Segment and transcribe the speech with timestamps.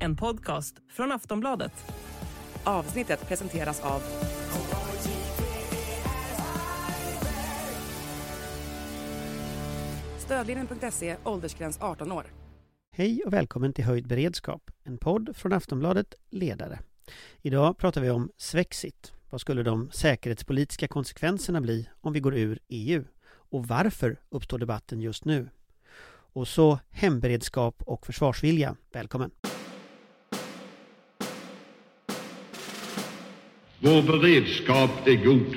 [0.00, 1.72] En podcast från Aftonbladet.
[2.64, 4.02] Avsnittet presenteras av
[10.18, 12.24] Stödlinjen.se, åldersgräns 18 år.
[12.92, 16.78] Hej och välkommen till Höjd beredskap, en podd från Aftonbladet Ledare.
[17.42, 19.12] Idag pratar vi om Svexit.
[19.30, 23.04] Vad skulle de säkerhetspolitiska konsekvenserna bli om vi går ur EU?
[23.26, 25.48] Och varför uppstår debatten just nu?
[26.34, 28.76] Och så hemberedskap och försvarsvilja.
[28.92, 29.30] Välkommen!
[33.80, 35.56] Vår beredskap är god.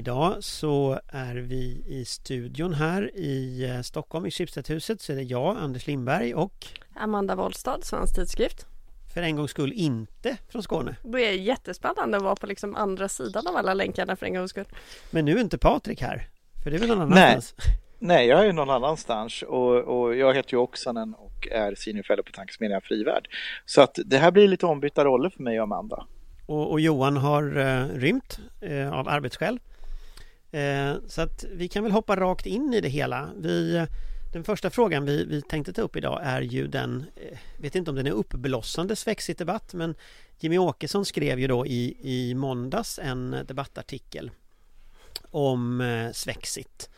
[0.00, 5.22] Idag så är vi i studion här i eh, Stockholm i Schibstedhuset så är det
[5.22, 8.66] jag, Anders Lindberg och Amanda Wollstad, Svensk Tidskrift.
[9.14, 10.96] för en gångs skull inte från Skåne.
[11.02, 14.50] Det är jättespännande att vara på liksom andra sidan av alla länkarna för en gångs
[14.50, 14.64] skull.
[15.10, 16.28] Men nu är inte Patrik här,
[16.62, 17.30] för det är väl någon Nej.
[17.30, 17.54] annanstans?
[17.98, 22.22] Nej, jag är någon annanstans och, och jag heter ju Oksanen och är senior fellow
[22.22, 23.28] på Tankesmedjan Frivärd.
[23.64, 26.06] Så att det här blir lite ombytta roller för mig och Amanda.
[26.46, 29.58] Och, och Johan har eh, rymt eh, av arbetsskäl.
[30.50, 33.30] Eh, så att vi kan väl hoppa rakt in i det hela.
[33.38, 33.86] Vi,
[34.32, 37.90] den första frågan vi, vi tänkte ta upp idag är ju den, eh, vet inte
[37.90, 39.94] om den är uppblossande Svexit-debatt, men
[40.38, 44.30] Jimmy Åkesson skrev ju då i, i måndags en debattartikel
[45.30, 46.90] om eh, Svexit.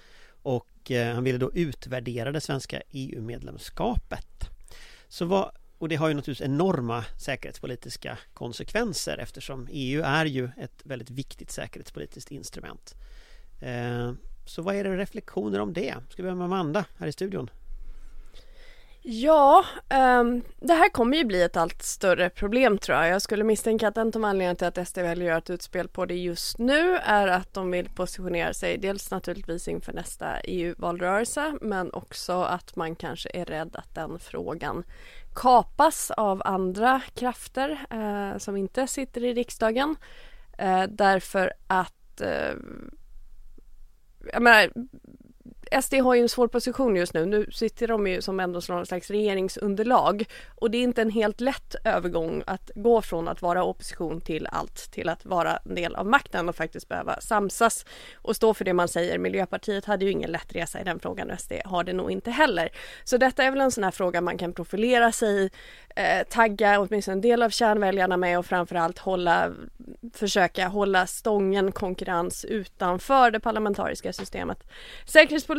[0.43, 4.49] Och eh, han ville då utvärdera det svenska EU-medlemskapet.
[5.09, 10.81] Så vad, och det har ju naturligtvis enorma säkerhetspolitiska konsekvenser eftersom EU är ju ett
[10.85, 12.95] väldigt viktigt säkerhetspolitiskt instrument.
[13.63, 14.13] Eh,
[14.45, 15.95] så vad är det reflektioner om det?
[16.09, 17.51] Ska vi börja med Amanda här i studion?
[19.05, 19.65] Ja,
[20.21, 23.09] um, det här kommer ju bli ett allt större problem tror jag.
[23.09, 25.89] Jag skulle misstänka att en av anledningarna till att SD väljer att göra ett utspel
[25.89, 31.55] på det just nu är att de vill positionera sig dels naturligtvis inför nästa EU-valrörelse
[31.61, 34.85] men också att man kanske är rädd att den frågan
[35.35, 39.97] kapas av andra krafter uh, som inte sitter i riksdagen.
[40.63, 42.59] Uh, därför att uh,
[44.33, 44.71] jag menar,
[45.81, 47.27] SD har ju en svår position just nu.
[47.27, 50.25] Nu sitter de ju som ändå någon slags regeringsunderlag
[50.55, 54.47] och det är inte en helt lätt övergång att gå från att vara opposition till
[54.47, 58.65] allt till att vara en del av makten och faktiskt behöva samsas och stå för
[58.65, 59.19] det man säger.
[59.19, 62.31] Miljöpartiet hade ju ingen lätt resa i den frågan och SD har det nog inte
[62.31, 62.69] heller.
[63.05, 65.51] Så detta är väl en sån här fråga man kan profilera sig i,
[65.97, 69.53] eh, tagga åtminstone en del av kärnväljarna med och framförallt hålla,
[70.15, 74.59] försöka hålla stången konkurrens utanför det parlamentariska systemet.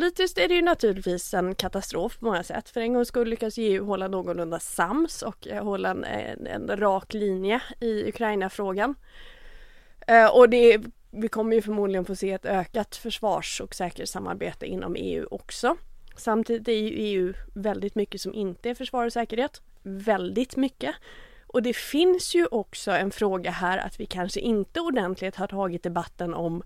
[0.03, 2.69] Politiskt är det ju naturligtvis en katastrof på många sätt.
[2.69, 6.77] För en gång skulle lyckas EU hålla någorlunda sams och eh, hålla en, en, en
[6.77, 8.95] rak linje i Ukraina-frågan.
[10.07, 10.81] Eh, och det,
[11.11, 15.75] vi kommer ju förmodligen få se ett ökat försvars och säkerhetssamarbete inom EU också.
[16.17, 19.61] Samtidigt är ju EU väldigt mycket som inte är försvar och säkerhet.
[19.83, 20.95] Väldigt mycket.
[21.47, 25.83] Och det finns ju också en fråga här att vi kanske inte ordentligt har tagit
[25.83, 26.63] debatten om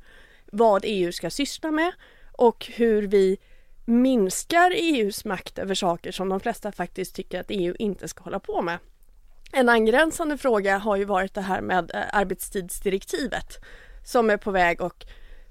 [0.52, 1.92] vad EU ska syssla med
[2.38, 3.38] och hur vi
[3.86, 8.40] minskar EUs makt över saker som de flesta faktiskt tycker att EU inte ska hålla
[8.40, 8.78] på med.
[9.52, 13.58] En angränsande fråga har ju varit det här med eh, arbetstidsdirektivet
[14.06, 15.04] som är på väg att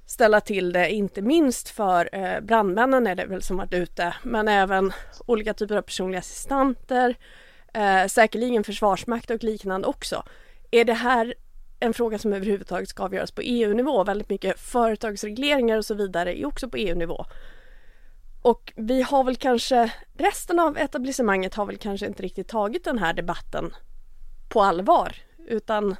[0.06, 4.48] ställa till det, inte minst för eh, brandmännen är det väl som varit ute, men
[4.48, 4.92] även
[5.26, 7.16] olika typer av personliga assistanter,
[7.74, 10.22] eh, säkerligen försvarsmakt och liknande också.
[10.70, 11.34] Är det här
[11.80, 14.04] en fråga som överhuvudtaget ska avgöras på EU-nivå?
[14.04, 17.26] Väldigt mycket företagsregleringar och så vidare är också på EU-nivå.
[18.42, 22.98] Och vi har väl kanske, resten av etablissemanget har väl kanske inte riktigt tagit den
[22.98, 23.74] här debatten
[24.48, 25.16] på allvar.
[25.48, 25.96] Utan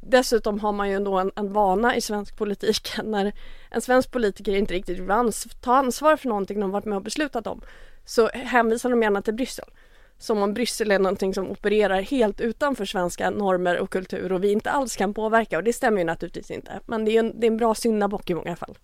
[0.00, 3.32] dessutom har man ju ändå en, en vana i svensk politik när
[3.70, 7.02] en svensk politiker inte riktigt vill ans ta ansvar för någonting de varit med och
[7.02, 7.60] beslutat om.
[8.04, 9.70] Så hänvisar de gärna till Bryssel.
[10.18, 14.52] Som om Bryssel är någonting som opererar helt utanför svenska normer och kultur och vi
[14.52, 16.80] inte alls kan påverka och det stämmer ju naturligtvis inte.
[16.86, 18.78] Men det är en, det är en bra syndabock i många fall.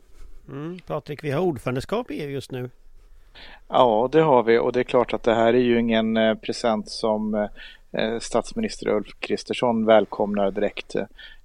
[0.48, 2.70] Mm, Patrik, vi har ordförandeskap i EU just nu.
[3.68, 6.34] Ja, det har vi och det är klart att det här är ju ingen eh,
[6.34, 7.48] present som
[7.92, 11.04] eh, statsminister Ulf Kristersson välkomnar direkt eh,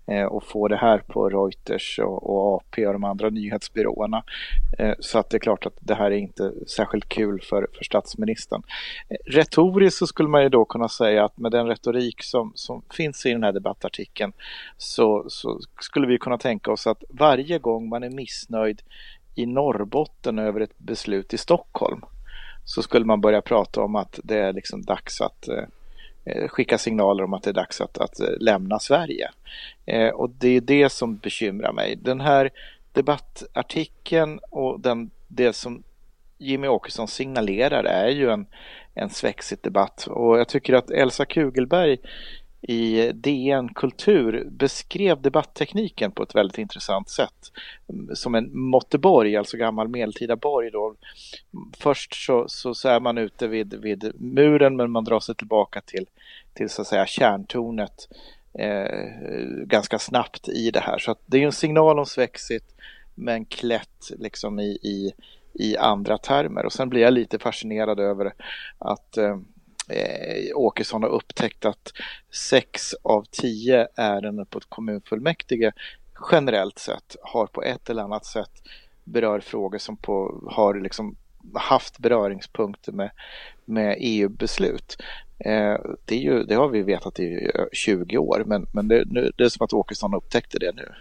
[0.10, 4.24] Eh, och få det här på Reuters och, och AP och de andra nyhetsbyråerna.
[4.78, 7.84] Eh, så att det är klart att det här är inte särskilt kul för, för
[7.84, 8.64] statsministern.
[9.10, 12.82] Eh, Retoriskt så skulle man ju då kunna säga att med den retorik som, som
[12.94, 14.34] finns i den här debattartikeln
[14.78, 18.82] så, så skulle vi kunna tänka oss att varje gång man är missnöjd
[19.36, 22.02] i Norrbotten över ett beslut i Stockholm
[22.66, 25.64] så skulle man börja prata om att det är liksom dags att eh,
[26.30, 29.32] Eh, skicka signaler om att det är dags att, att eh, lämna Sverige.
[29.86, 31.96] Eh, och det är det som bekymrar mig.
[31.96, 32.50] Den här
[32.92, 35.84] debattartikeln och den, det som
[36.38, 38.46] Jimmy Åkesson signalerar är ju en,
[38.94, 41.98] en svexit debatt och jag tycker att Elsa Kugelberg
[42.62, 47.52] i DN Kultur beskrev debatttekniken på ett väldigt intressant sätt.
[47.90, 50.72] Mm, som en måtteborg, alltså gammal medeltida borg.
[50.72, 50.96] Då.
[51.78, 55.82] Först så, så, så är man ute vid, vid muren men man drar sig tillbaka
[55.82, 56.06] till,
[56.54, 58.08] till så att säga kärntornet
[58.54, 59.00] eh,
[59.66, 60.98] ganska snabbt i det här.
[60.98, 62.76] Så det är en signal om svexit
[63.16, 65.14] men klätt liksom i, i,
[65.54, 66.66] i andra termer.
[66.66, 68.34] Och sen blir jag lite fascinerad över
[68.78, 69.38] att eh,
[69.90, 71.92] eh, Åkesson har upptäckt att
[72.32, 75.72] sex av tio ärenden på ett kommunfullmäktige
[76.32, 78.52] generellt sett har på ett eller annat sätt
[79.04, 81.16] berör frågor som på, har liksom
[81.54, 83.12] haft beröringspunkter med,
[83.66, 84.98] med EU-beslut.
[85.40, 89.32] Eh, det, är ju, det har vi vetat i 20 år men, men det, nu,
[89.38, 90.94] det är som att Åkesson upptäckte det nu.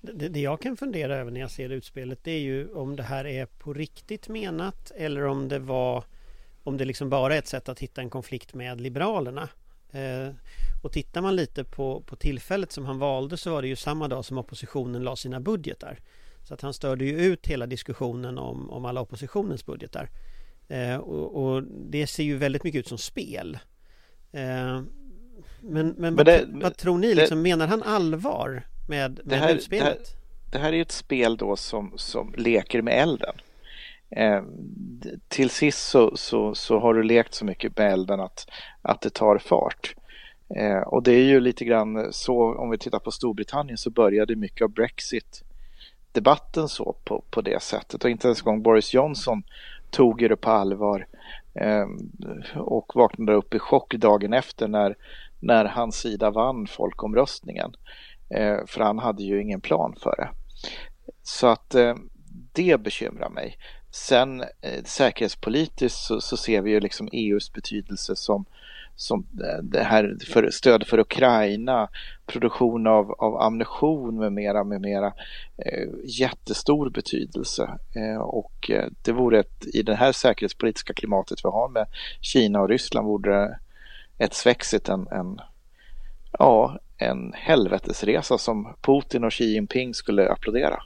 [0.00, 3.02] Det, det, jag kan fundera över när jag ser utspelet det är ju om det
[3.02, 6.04] här är på riktigt menat eller om det var
[6.64, 9.48] om det liksom bara är ett sätt att hitta en konflikt med Liberalerna.
[9.92, 10.34] Eh,
[10.82, 14.08] och tittar man lite på, på tillfället som han valde så var det ju samma
[14.08, 15.98] dag som oppositionen la sina budgetar.
[16.42, 20.10] Så att han störde ju ut hela diskussionen om, om alla oppositionens budgetar.
[20.68, 23.58] Eh, och, och, det ser ju väldigt mycket ut som spel.
[24.32, 24.86] Eh, men,
[25.60, 27.14] men, men vad, det, vad, tror ni?
[27.14, 29.84] Liksom, det, menar han allvar med, med det här, utspelet?
[29.84, 33.34] Det här, det här är ett spel då som, som leker med elden.
[34.16, 34.42] Eh,
[35.28, 38.46] till sist så, så, så, har du lekt så mycket med elden att,
[38.82, 39.94] att det tar fart.
[40.56, 44.36] Eh, och det är ju lite grann så, om vi tittar på Storbritannien så började
[44.36, 45.42] mycket av Brexit
[46.12, 49.42] debatten så på, på det sättet och inte ens en gång Boris Johnson
[49.90, 51.06] tog det på allvar
[51.54, 51.86] eh,
[52.56, 54.96] och vaknade upp i chock dagen efter när,
[55.40, 57.72] när hans sida vann folkomröstningen.
[58.30, 60.28] Eh, för han hade ju ingen plan för det.
[61.22, 61.94] Så att eh,
[62.52, 63.58] det bekymrar mig.
[63.94, 68.44] Sen eh, säkerhetspolitiskt så, så, ser vi ju liksom EUs betydelse som,
[68.96, 71.88] som eh, det här för stöd för Ukraina,
[72.26, 75.06] produktion av, av ammunition med mera, med mera
[75.56, 77.78] eh, jättestor betydelse.
[77.94, 81.86] Eh, och eh, det vore ett, i det här säkerhetspolitiska klimatet vi har med
[82.20, 83.58] Kina och Ryssland vore det
[84.18, 85.40] ett svexit en, en,
[86.38, 90.82] ja, en helvetesresa som Putin och Xi Jinping skulle applådera.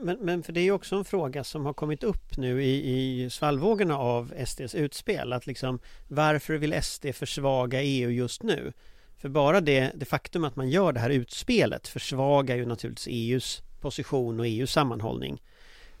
[0.00, 3.22] Men, men för det är ju också en fråga som har kommit upp nu i,
[3.22, 5.32] i svallvågorna av SDs utspel.
[5.32, 5.78] Att liksom,
[6.08, 8.72] varför vill SD försvaga EU just nu?
[9.18, 13.62] För bara det, det faktum att man gör det här utspelet försvagar ju naturligtvis EUs
[13.80, 15.42] position och EUs sammanhållning.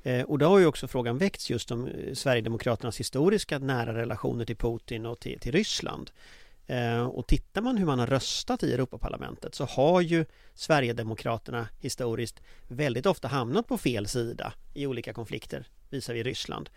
[0.02, 4.44] Eh, och då har ju också frågan väckts just om eh, Sverigedemokraternas historiska nära relationer
[4.44, 6.10] till Putin och till, till Ryssland.
[6.66, 10.24] Eh, och tittar man hur man har röstat i Europaparlamentet så har ju
[10.54, 16.70] Sverigedemokraterna historiskt väldigt ofta hamnat på fel sida i olika konflikter visar vi Ryssland.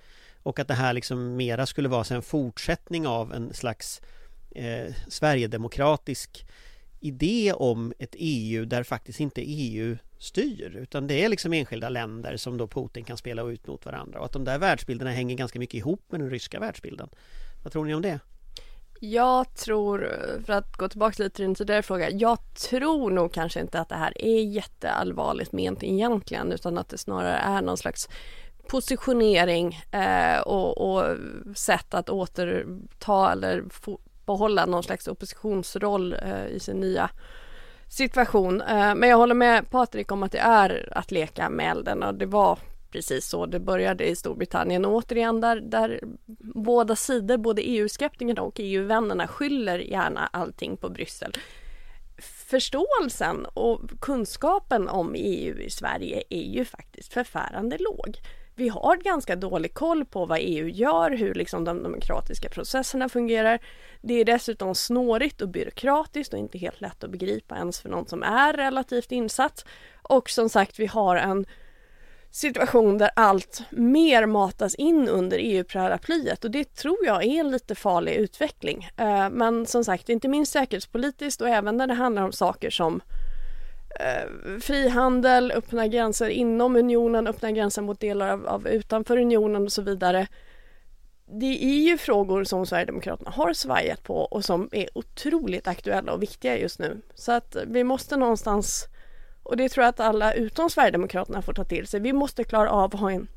[0.43, 4.01] Och att det här liksom mera skulle vara en fortsättning av en slags
[4.51, 6.45] eh, Sverigedemokratisk
[6.99, 12.37] idé om ett EU där faktiskt inte EU styr utan det är liksom enskilda länder
[12.37, 15.59] som då Putin kan spela ut mot varandra och att de där världsbilderna hänger ganska
[15.59, 17.09] mycket ihop med den ryska världsbilden.
[17.63, 18.19] Vad tror ni om det?
[18.99, 20.11] Jag tror,
[20.45, 23.89] för att gå tillbaka lite till din tidigare fråga, jag tror nog kanske inte att
[23.89, 28.09] det här är jätteallvarligt ment egentligen utan att det snarare är någon slags
[28.67, 31.17] positionering eh, och, och,
[31.55, 33.63] sätt att återta eller
[34.25, 37.09] behålla någon slags oppositionsroll eh, i sin nya
[37.87, 38.61] situation.
[38.61, 42.15] Eh, men jag håller med Patrik om att det är att leka med elden och
[42.15, 42.59] det var
[42.95, 44.85] precis så det började i Storbritannien.
[44.85, 45.99] Och återigen där, där
[46.55, 51.33] båda sidor, både EU-skeptikerna och EU-vännerna skyller gärna allting på Bryssel.
[52.47, 58.17] Förståelsen och kunskapen om EU i Sverige är ju faktiskt förfärande låg.
[58.55, 63.59] Vi har ganska dålig koll på vad EU gör, hur liksom de demokratiska processerna fungerar.
[64.01, 68.07] Det är dessutom snårigt och byråkratiskt och inte helt lätt att begripa ens för någon
[68.07, 69.65] som är relativt insatt.
[70.01, 71.45] Och som sagt, vi har en
[72.35, 77.75] situation där allt mer matas in under EU-paraplyet och det tror jag är en lite
[77.75, 78.89] farlig utveckling.
[78.97, 83.01] Eh, men som sagt, inte minst säkerhetspolitiskt och även när det handlar om saker som
[83.99, 89.71] eh, frihandel, öppna gränser inom unionen, öppna gränser mot delar av, av utanför unionen och
[89.71, 90.27] så vidare.
[91.39, 96.23] Det är ju frågor som Sverigedemokraterna har svajat på och som är otroligt aktuella och
[96.23, 97.01] viktiga just nu.
[97.13, 98.87] Så att vi måste någonstans
[99.45, 101.99] och det tror jag att alla utom Sverigedemokraterna får ta till sig.
[101.99, 103.27] Vi måste klara av att ha en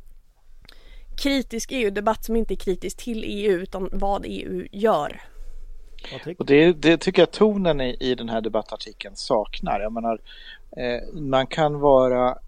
[1.16, 5.22] kritisk EU-debatt som inte är kritisk till EU utan vad EU gör.
[6.38, 9.80] Och det, det tycker jag tonen i, i den här debattartikeln saknar.
[9.80, 10.20] Jag menar,
[10.76, 12.38] eh, man kan vara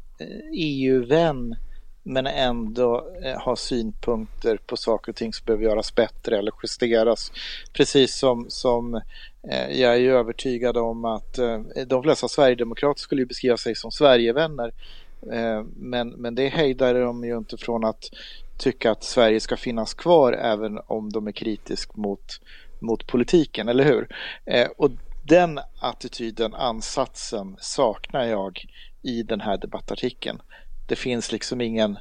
[0.56, 1.56] EU-vän
[2.02, 7.32] men ändå eh, ha synpunkter på saker och ting som behöver göras bättre eller justeras.
[7.72, 9.00] Precis som, som eh,
[9.48, 13.90] Eh, jag är ju övertygad om att eh, de flesta sverigedemokrater skulle beskriva sig som
[13.90, 14.72] Sverigevänner.
[15.32, 18.10] Eh, men, men det hejdar de ju inte från att
[18.58, 22.40] tycka att Sverige ska finnas kvar även om de är kritisk mot,
[22.80, 24.08] mot politiken, eller hur?
[24.76, 24.90] Och
[25.28, 28.64] den attityden, ansatsen saknar jag
[29.02, 30.40] i den här debattartikeln.
[30.88, 31.98] Det finns liksom ingen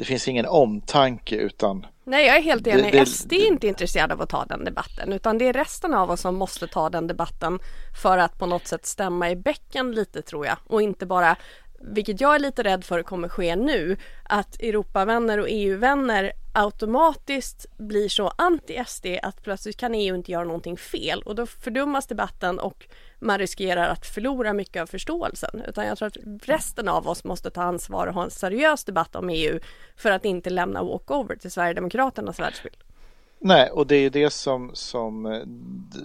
[0.00, 2.92] det finns ingen omtanke utan Nej jag är helt enig.
[2.92, 5.94] Det, det, SD är inte intresserad av att ta den debatten utan det är resten
[5.94, 7.58] av oss som måste ta den debatten
[8.02, 11.36] för att på något sätt stämma i bäcken lite tror jag och inte bara
[11.80, 18.08] vilket jag är lite rädd för kommer ske nu, att Europavänner och EU-vänner automatiskt blir
[18.08, 22.88] så anti-SD att plötsligt kan EU inte göra någonting fel och då fördummas debatten och
[23.18, 25.62] man riskerar att förlora mycket av förståelsen.
[25.68, 26.16] Utan jag tror att
[26.48, 29.60] resten av oss måste ta ansvar och ha en seriös debatt om EU
[29.96, 32.76] för att inte lämna walkover till Sverigedemokraternas världsbild.
[33.38, 35.42] Nej, och det är det som, som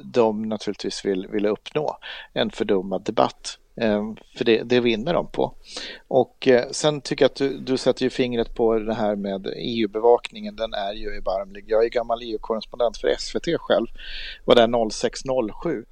[0.03, 1.97] de naturligtvis vill, vill uppnå,
[2.33, 3.59] en fördummad debatt.
[3.77, 5.53] Ehm, för det, det vinner de på.
[6.07, 9.47] Och eh, sen tycker jag att du, du sätter ju fingret på det här med
[9.55, 10.55] EU-bevakningen.
[10.55, 11.65] Den är ju erbarmlig.
[11.67, 13.87] Jag är gammal EU-korrespondent för SVT själv.
[14.45, 15.85] Var där 0607.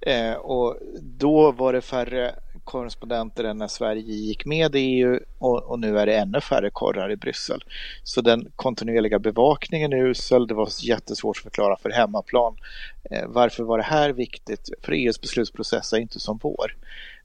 [0.00, 5.62] Eh, och då var det färre korrespondenter än när Sverige gick med i EU och,
[5.62, 7.64] och, nu är det ännu färre korrar i Bryssel.
[8.02, 10.46] Så den kontinuerliga bevakningen är usel.
[10.46, 12.56] Det var jättesvårt att förklara för hemmaplan.
[13.10, 14.70] Eh, varför var det här viktigt?
[14.82, 16.76] För EUs beslutsprocess är inte som vår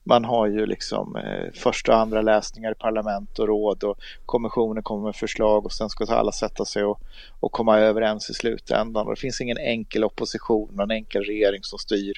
[0.03, 4.83] man har ju liksom eh, första och andra läsningar i parlament och råd och kommissionen
[4.83, 7.01] kommer med förslag och sen ska alla sätta sig och,
[7.39, 9.07] och komma överens i slutändan.
[9.07, 12.13] Och det finns ingen enkel opposition och en enkel regering som styr.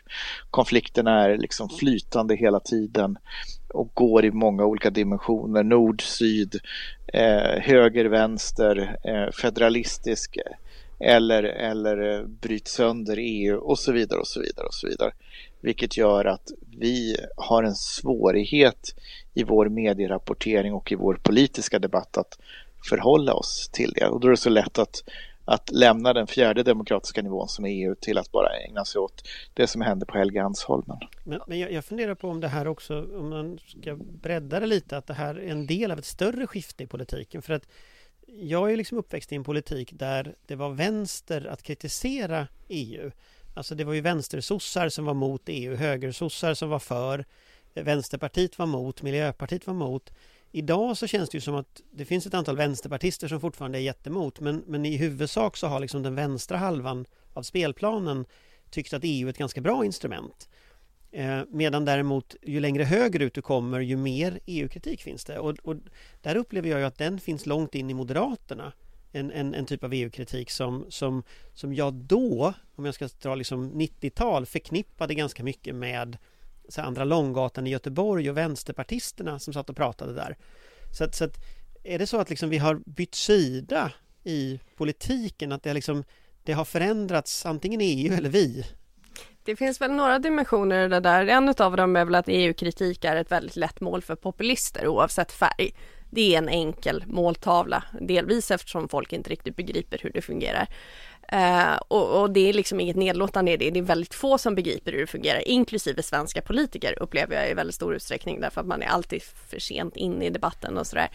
[0.52, 3.18] Konflikten är liksom flytande hela tiden
[3.74, 5.64] och går i många olika dimensioner.
[5.64, 6.60] Nord, syd,
[7.14, 10.54] eh, höger, vänster, eh, federalistisk eh,
[11.04, 15.12] eller, eller eh, bryt sönder EU och så vidare och så vidare och så vidare.
[15.62, 18.96] Vilket gör att vi har en svårighet
[19.34, 22.40] i vår medierapportering och i vår politiska debatt att
[22.90, 24.08] förhålla oss till det.
[24.08, 25.04] Och då är det så lätt att,
[25.46, 29.28] att lämna den fjärde demokratiska nivån som är EU till att bara ägna sig åt
[29.54, 30.98] det som händer på Helgeandsholmen.
[31.24, 34.68] Men, men jag, jag funderar på om det här också, om man ska bredda det
[34.68, 37.42] lite, att det här är en del av ett större skifte i politiken.
[37.42, 37.68] För att
[38.36, 43.12] jag är liksom uppväxt i en politik där det var vänster att kritisera EU.
[43.54, 47.26] Alltså det var ju vänstersossar som var mot EU, högersossar som var för,
[47.74, 50.14] Vänsterpartiet var mot, Miljöpartiet var mot.
[50.52, 53.82] Idag så känns det ju som att det finns ett antal vänsterpartister som fortfarande är
[53.82, 58.26] jättemot men, men i huvudsak så har liksom den vänstra halvan av spelplanen
[58.70, 60.50] tyckt att EU är ett ganska bra instrument.
[61.14, 65.76] Eh, medan däremot ju längre högerut du kommer ju mer EU-kritik finns det och, och
[66.22, 68.74] där upplever jag ju att den finns långt in i Moderaterna
[69.12, 73.36] en, en, en typ av EU-kritik som, som, som jag då, om jag ska dra
[73.36, 76.18] liksom 90-tal, förknippade ganska mycket med
[76.70, 80.38] så Andra Långgatan i Göteborg och vänsterpartisterna som satt och pratade där.
[80.98, 81.38] Så att, så att
[81.84, 83.92] är det så att liksom vi har bytt sida
[84.24, 86.04] i politiken, att det, liksom,
[86.44, 88.66] det har förändrats antingen EU eller vi?
[89.46, 91.28] Det finns väl några dimensioner i det där.
[91.28, 95.32] En av dem är väl att EU-kritik är ett väldigt lätt mål för populister oavsett
[95.32, 95.74] färg
[96.14, 100.68] det är en enkel måltavla, delvis eftersom folk inte riktigt begriper hur det fungerar.
[101.34, 104.56] Uh, och, och, det är liksom inget nedlåtande i det, det är väldigt få som
[104.56, 108.68] begriper hur det fungerar, inklusive svenska politiker upplever jag i väldigt stor utsträckning därför att
[108.68, 111.10] man är alltid för sent inne i debatten och sådär.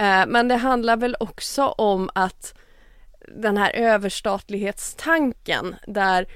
[0.00, 2.54] Uh, men det handlar väl också om att
[3.36, 6.26] den här överstatlighetstanken där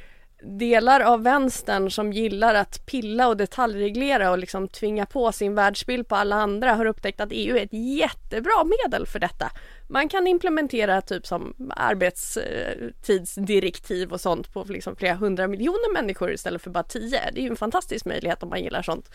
[0.44, 6.08] delar av vänstern som gillar att pilla och detaljreglera och liksom tvinga på sin världsbild
[6.08, 9.50] på alla andra har upptäckt att EU är ett jättebra medel för detta.
[9.88, 16.62] Man kan implementera typ som arbetstidsdirektiv och sånt på liksom flera hundra miljoner människor istället
[16.62, 17.20] för bara tio.
[17.32, 19.10] Det är ju en fantastisk möjlighet om man gillar sånt.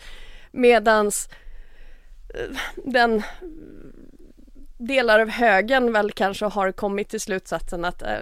[0.52, 1.28] Medans
[2.34, 3.22] eh, den
[4.78, 8.18] delar av högen väl kanske har kommit till slutsatsen att eh,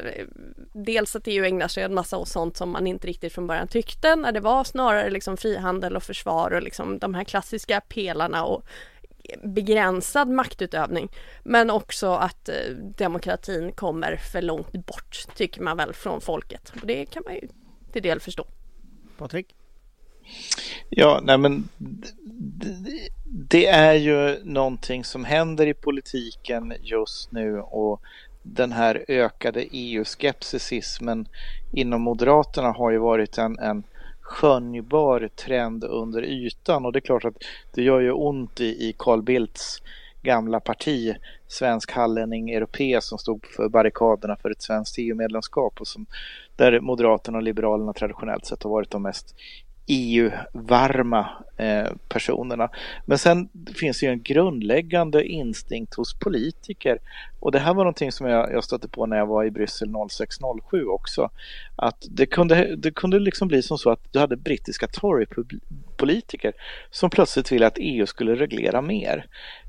[0.73, 3.69] dels att EU ägnar sig en massa åt sånt som man inte riktigt från början
[3.69, 8.45] tyckte när det var snarare liksom frihandel och försvar och liksom de här klassiska pelarna
[8.45, 8.65] och
[9.43, 11.09] begränsad maktutövning.
[11.43, 16.73] Men också att eh, demokratin kommer för långt bort tycker man väl från folket.
[16.81, 17.49] Och det kan man ju
[17.93, 18.47] till del förstå.
[19.19, 19.55] Patrik?
[20.91, 21.69] Ja, nej men
[23.51, 28.01] det är ju någonting som händer i politiken just nu och
[28.43, 31.29] den här ökade EU-skepticismen
[31.73, 33.83] inom Moderaterna har ju varit en, en
[34.21, 36.85] skönjbar trend under ytan.
[36.85, 37.37] Och det är klart att
[37.75, 39.83] det gör ju ont i, i Carl Bildts
[40.23, 41.17] gamla parti,
[41.49, 46.07] svensk hallänning europé som stod för barrikaderna för ett svenskt EU-medlemskap och som,
[46.57, 49.35] där Moderaterna och Liberalerna traditionellt sett har varit de mest
[49.87, 52.69] EU-varma eh, personerna.
[53.05, 56.99] Men sen finns det ju en grundläggande instinkt hos politiker
[57.41, 59.89] och det här var någonting som jag, jag stötte på när jag var i Bryssel
[60.11, 61.31] 0607 också.
[61.77, 66.53] Att det kunde, det kunde liksom bli som så att du hade brittiska Tory-politiker
[66.91, 69.27] som plötsligt ville att EU skulle reglera mer.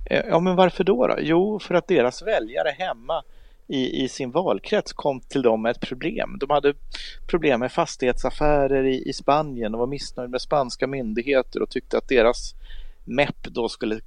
[0.09, 1.15] Eh, ja, men varför då, då?
[1.19, 3.23] Jo, för att deras väljare hemma
[3.67, 6.37] i, i sin valkrets kom till dem med ett problem.
[6.39, 6.73] De hade
[7.27, 12.07] problem med fastighetsaffärer i, i Spanien och var missnöjda med spanska myndigheter och tyckte att
[12.07, 12.55] deras
[13.05, 13.99] MEP då skulle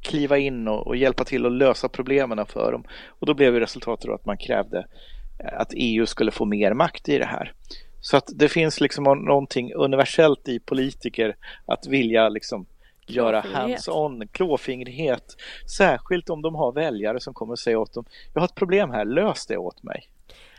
[0.00, 2.84] kliva in och, och, hjälpa till att lösa problemen för dem.
[3.08, 4.86] Och då blev resultatet att man krävde
[5.38, 7.52] eh, att EU skulle få mer makt i det här.
[8.00, 11.36] Så att det finns liksom någonting universellt i politiker
[11.66, 12.66] att vilja liksom
[13.06, 15.36] göra hands-on, klåfingrighet.
[15.76, 18.90] Särskilt om de har väljare som kommer att säga åt dem, jag har ett problem
[18.90, 20.08] här, lös det åt mig.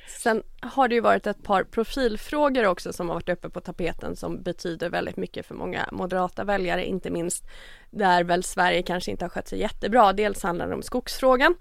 [0.08, 4.16] Sen har det ju varit ett par profilfrågor också som har varit uppe på tapeten
[4.16, 7.48] som betyder väldigt mycket för många moderata väljare, inte minst
[7.92, 10.14] där väl Sverige kanske inte har skött sig jättebra.
[10.14, 11.56] Dels handlar det om skogsfrågan,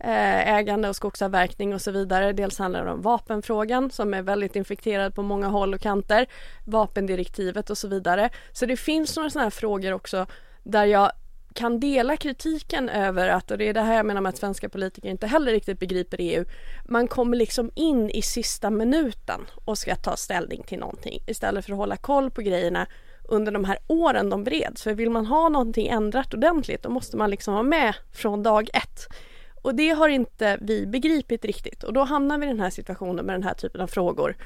[0.00, 2.32] Eh, ägande och skogsavverkning och så vidare.
[2.32, 6.26] Dels handlar det om vapenfrågan som är väldigt infekterad på många håll och kanter,
[6.64, 8.30] vapendirektivet och så vidare.
[8.52, 10.26] Så det finns några sådana här frågor också
[10.62, 11.12] där jag
[11.54, 14.68] kan dela kritiken över att, och det är det här jag menar med att svenska
[14.68, 16.44] politiker inte heller riktigt begriper EU,
[16.84, 21.72] man kommer liksom in i sista minuten och ska ta ställning till någonting istället för
[21.72, 22.86] att hålla koll på grejerna
[23.28, 24.82] under de här åren de bereds.
[24.82, 28.70] För vill man ha någonting ändrat ordentligt då måste man liksom vara med från dag
[28.74, 29.08] ett.
[29.62, 33.26] Och det har inte vi begripit riktigt och då hamnar vi i den här situationen
[33.26, 34.36] med den här typen av frågor.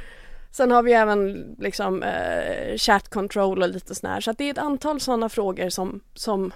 [0.51, 4.51] Sen har vi även liksom eh, chat control och lite sådär så att det är
[4.51, 6.53] ett antal sådana frågor som, som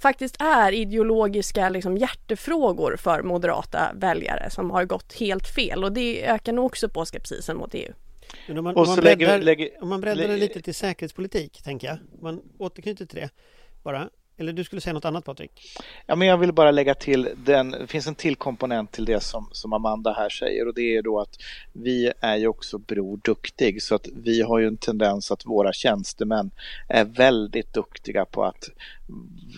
[0.00, 6.26] faktiskt är ideologiska liksom, hjärtefrågor för moderata väljare som har gått helt fel och det
[6.26, 7.92] ökar nog också på skepsisen mot EU.
[8.48, 11.86] Men om man, om man breddar, lägger, om man breddar det lite till säkerhetspolitik, tänker
[11.88, 13.30] jag, man återknyter till det
[13.82, 14.10] bara.
[14.38, 15.50] Eller du skulle säga något annat Patrik?
[16.06, 19.20] Ja, men jag vill bara lägga till den, det finns en till komponent till det
[19.20, 21.38] som, som Amanda här säger och det är då att
[21.72, 25.72] vi är ju också Bror Duktig så att vi har ju en tendens att våra
[25.72, 26.50] tjänstemän
[26.88, 28.68] är väldigt duktiga på att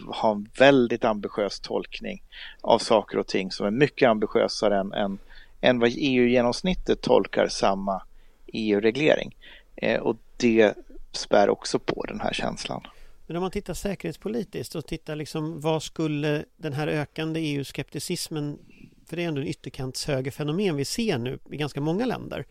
[0.07, 2.23] ha en väldigt ambitiös tolkning
[2.61, 5.19] av saker och ting som är mycket ambitiösare än, än,
[5.61, 8.03] än vad EU-genomsnittet tolkar samma
[8.47, 9.37] EU-reglering.
[9.77, 10.75] Eh, och det
[11.13, 12.83] spär också på den här känslan.
[13.29, 18.59] Men om man tittar säkerhetspolitiskt och tittar liksom vad skulle den här ökande EU-skepticismen
[19.07, 22.47] för det är ändå en ytterkantshögerfenomen vi ser nu i ganska många länder.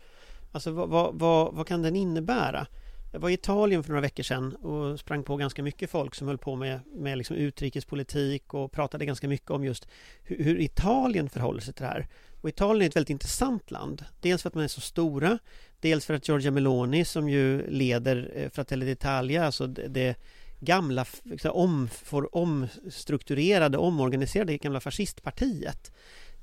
[0.52, 2.66] Alltså vad, vad, vad, vad, kan den innebära?
[3.12, 6.28] Jag var i Italien för några veckor sedan och sprang på ganska mycket folk som
[6.28, 9.88] höll på med, med liksom utrikespolitik och pratade ganska mycket om just
[10.22, 12.08] hur, hur Italien förhåller sig till det här.
[12.40, 14.04] Och Italien är ett väldigt intressant land.
[14.20, 15.38] Dels för att man är så stora,
[15.80, 20.16] dels för att Giorgia Meloni som ju leder eh, Fratelli d'Italia, alltså det, det
[20.60, 21.06] gamla
[21.44, 25.92] om, för omstrukturerade, omorganiserade gamla fascistpartiet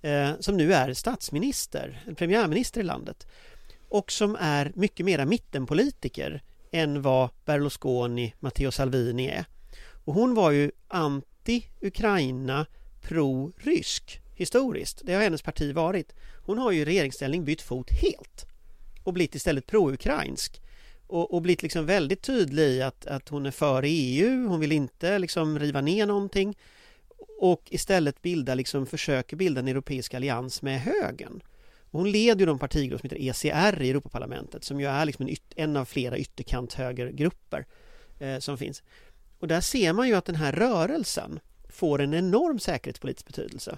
[0.01, 3.27] eh, som nu är statsminister, premiärminister i landet
[3.89, 9.45] och som är mycket mera mittenpolitiker än vad Berlusconi, Matteo Salvini är.
[10.05, 12.65] Och hon var ju anti-Ukraina,
[13.01, 15.01] pro-rysk historiskt.
[15.03, 16.13] Det har hennes parti varit.
[16.45, 18.45] Hon har ju i regeringsställning bytt fot helt
[19.03, 20.61] och blivit istället pro-ukrainsk
[21.07, 24.71] och, och blivit liksom väldigt tydlig i att, att hon är för EU, hon vill
[24.71, 26.57] inte liksom riva ner någonting
[27.39, 31.41] och istället bilda, liksom försöker bilda en europeisk allians med högern.
[31.91, 35.27] Och hon leder ju de partigrupper som heter ECR i Europaparlamentet som ju är liksom
[35.27, 37.65] en, en av flera ytterkanthögergrupper
[38.19, 38.83] eh, som finns.
[39.39, 41.39] Och där ser man ju att den här rörelsen
[41.69, 43.77] får en enorm säkerhetspolitisk betydelse.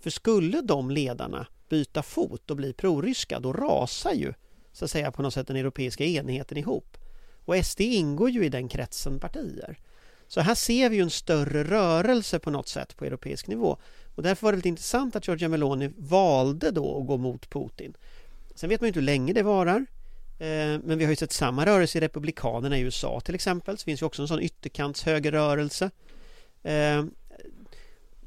[0.00, 4.32] För skulle de ledarna byta fot och bli proryska då rasar ju
[4.78, 6.96] så att säga på något sätt den europeiska enheten ihop.
[7.44, 9.78] Och SD ingår ju i den kretsen partier.
[10.28, 13.78] Så här ser vi ju en större rörelse på något sätt på europeisk nivå.
[14.14, 17.94] Och därför var det lite intressant att Giorgia Meloni valde då att gå mot Putin.
[18.54, 19.86] Sen vet man ju inte hur länge det varar.
[20.38, 23.78] Eh, men vi har ju sett samma rörelse i Republikanerna i USA till exempel.
[23.78, 25.90] Så finns ju också en sån ytterkantshögerrörelse.
[26.62, 27.04] Eh,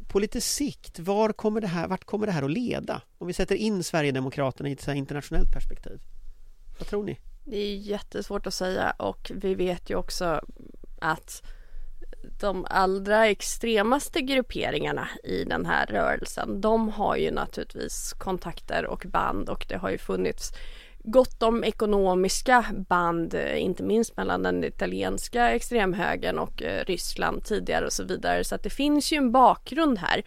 [0.07, 3.01] på lite sikt, var kommer det här, vart kommer det här att leda?
[3.17, 5.99] Om vi sätter in Sverigedemokraterna i ett internationellt perspektiv.
[6.81, 7.19] Vad tror ni?
[7.43, 10.41] Det är jättesvårt att säga och vi vet ju också
[10.99, 11.43] att
[12.39, 19.49] de allra extremaste grupperingarna i den här rörelsen de har ju naturligtvis kontakter och band
[19.49, 20.51] och det har ju funnits
[21.03, 27.93] gott om ekonomiska band, inte minst mellan den italienska extremhögern och eh, Ryssland tidigare och
[27.93, 28.43] så vidare.
[28.43, 30.23] Så att det finns ju en bakgrund här.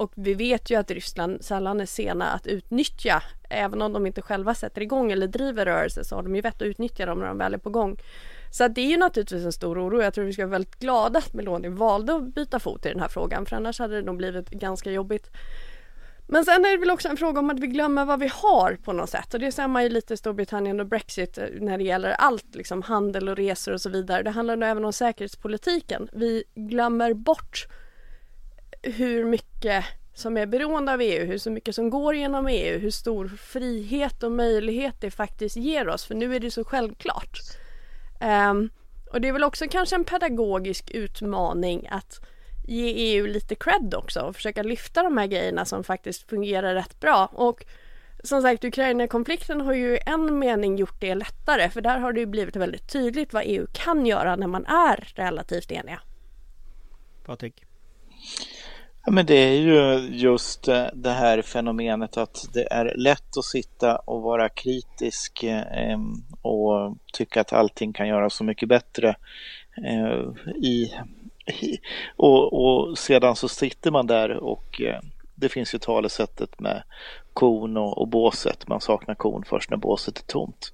[0.00, 4.22] Och vi vet ju att Ryssland sällan är sena att utnyttja, även om de inte
[4.22, 7.26] själva sätter igång eller driver rörelser så har de ju vett att utnyttja dem när
[7.26, 7.96] de väl är på gång.
[8.52, 10.02] Så det är ju naturligtvis en stor oro.
[10.02, 13.00] Jag tror vi ska vara väldigt glada att Meloni valde att byta fot i den
[13.00, 15.30] här frågan för annars hade det nog blivit ganska jobbigt.
[16.26, 18.78] Men sen är det väl också en fråga om att vi glömmer vad vi har
[18.84, 21.78] på något sätt och det ser man ju lite i Storbritannien och Brexit eh, när
[21.78, 24.22] det gäller allt, liksom handel och resor och så vidare.
[24.22, 26.08] Det handlar nog även om säkerhetspolitiken.
[26.12, 27.66] Vi glömmer bort
[28.82, 32.90] hur mycket som är beroende av EU, hur så mycket som går genom EU, hur
[32.90, 37.38] stor frihet och möjlighet det faktiskt ger oss, för nu är det så självklart.
[38.20, 38.70] Um,
[39.12, 42.20] och det är väl också kanske en pedagogisk utmaning att
[42.68, 47.00] ge EU lite cred också och försöka lyfta de här grejerna som faktiskt fungerar rätt
[47.00, 47.26] bra.
[47.32, 47.64] Och
[48.24, 52.20] som sagt, Ukraina-konflikten har ju i en mening gjort det lättare för där har det
[52.20, 56.00] ju blivit väldigt tydligt vad EU kan göra när man är relativt eniga.
[57.24, 57.64] Patrik?
[59.04, 63.44] Ja, men det är ju just eh, det här fenomenet att det är lätt att
[63.44, 65.98] sitta och vara kritisk eh,
[66.42, 69.16] och tycka att allting kan göras så mycket bättre
[69.84, 70.92] eh, i
[72.16, 74.80] och, och, sedan så sitter man där och
[75.34, 76.82] det finns ju talesättet med
[77.32, 78.68] kon och, och båset.
[78.68, 80.72] Man saknar kon först när båset är tomt.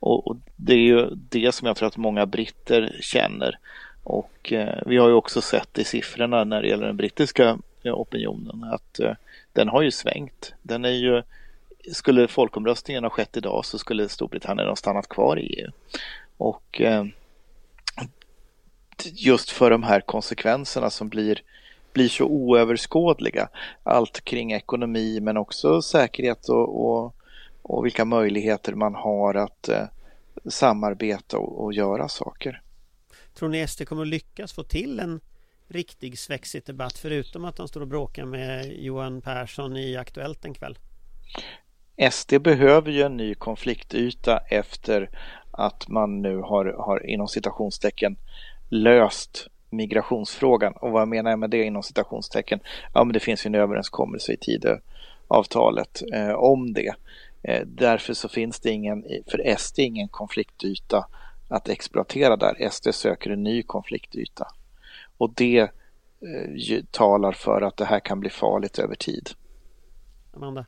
[0.00, 3.58] Och, och, det är ju det som jag tror att många britter känner.
[4.04, 7.94] Och eh, vi har ju också sett i siffrorna när det gäller den brittiska Eh,
[7.94, 9.12] opinionen att eh,
[9.52, 10.54] den har ju svängt.
[10.62, 11.22] Den är ju,
[11.92, 15.70] skulle folkomröstningen ha skett idag så skulle Storbritannien ha stannat kvar i EU.
[16.36, 17.04] Och eh,
[19.04, 21.42] just för de här konsekvenserna som blir,
[21.92, 23.48] blir så oöverskådliga.
[23.82, 27.14] Allt kring ekonomi men också säkerhet och, och,
[27.62, 29.84] och vilka möjligheter man har att eh,
[30.46, 32.62] samarbeta och, och, göra saker.
[33.34, 35.20] Tror ni SD kommer att lyckas få till en
[35.68, 40.54] riktig svexit debatt förutom att de står och bråkar med Johan Persson i Aktuellt en
[40.54, 40.78] kväll?
[42.10, 45.10] SD behöver ju en ny konfliktyta efter
[45.50, 48.16] att man nu har, har inom citationstecken
[48.68, 50.72] löst migrationsfrågan.
[50.72, 52.60] Och vad menar jag med det inom citationstecken?
[52.94, 56.94] Ja, men det finns ju en överenskommelse i Tidöavtalet eh, om det.
[57.42, 61.06] Eh, därför så finns det ingen, för SD ingen konfliktyta
[61.48, 62.68] att exploatera där.
[62.70, 64.46] SD söker en ny konfliktyta.
[65.18, 69.30] Och det eh, talar för att det här kan bli farligt över tid.
[70.34, 70.66] Amanda?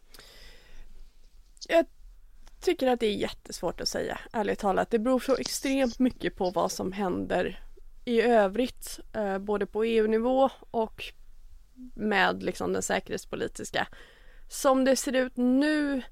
[1.68, 1.86] Jag
[2.60, 4.90] tycker att det är jättesvårt att säga, ärligt talat.
[4.90, 7.64] Det beror så extremt mycket på vad som händer
[8.04, 11.04] i övrigt, eh, både på EU-nivå och
[11.94, 13.88] med liksom den säkerhetspolitiska.
[14.48, 16.02] Som det ser ut nu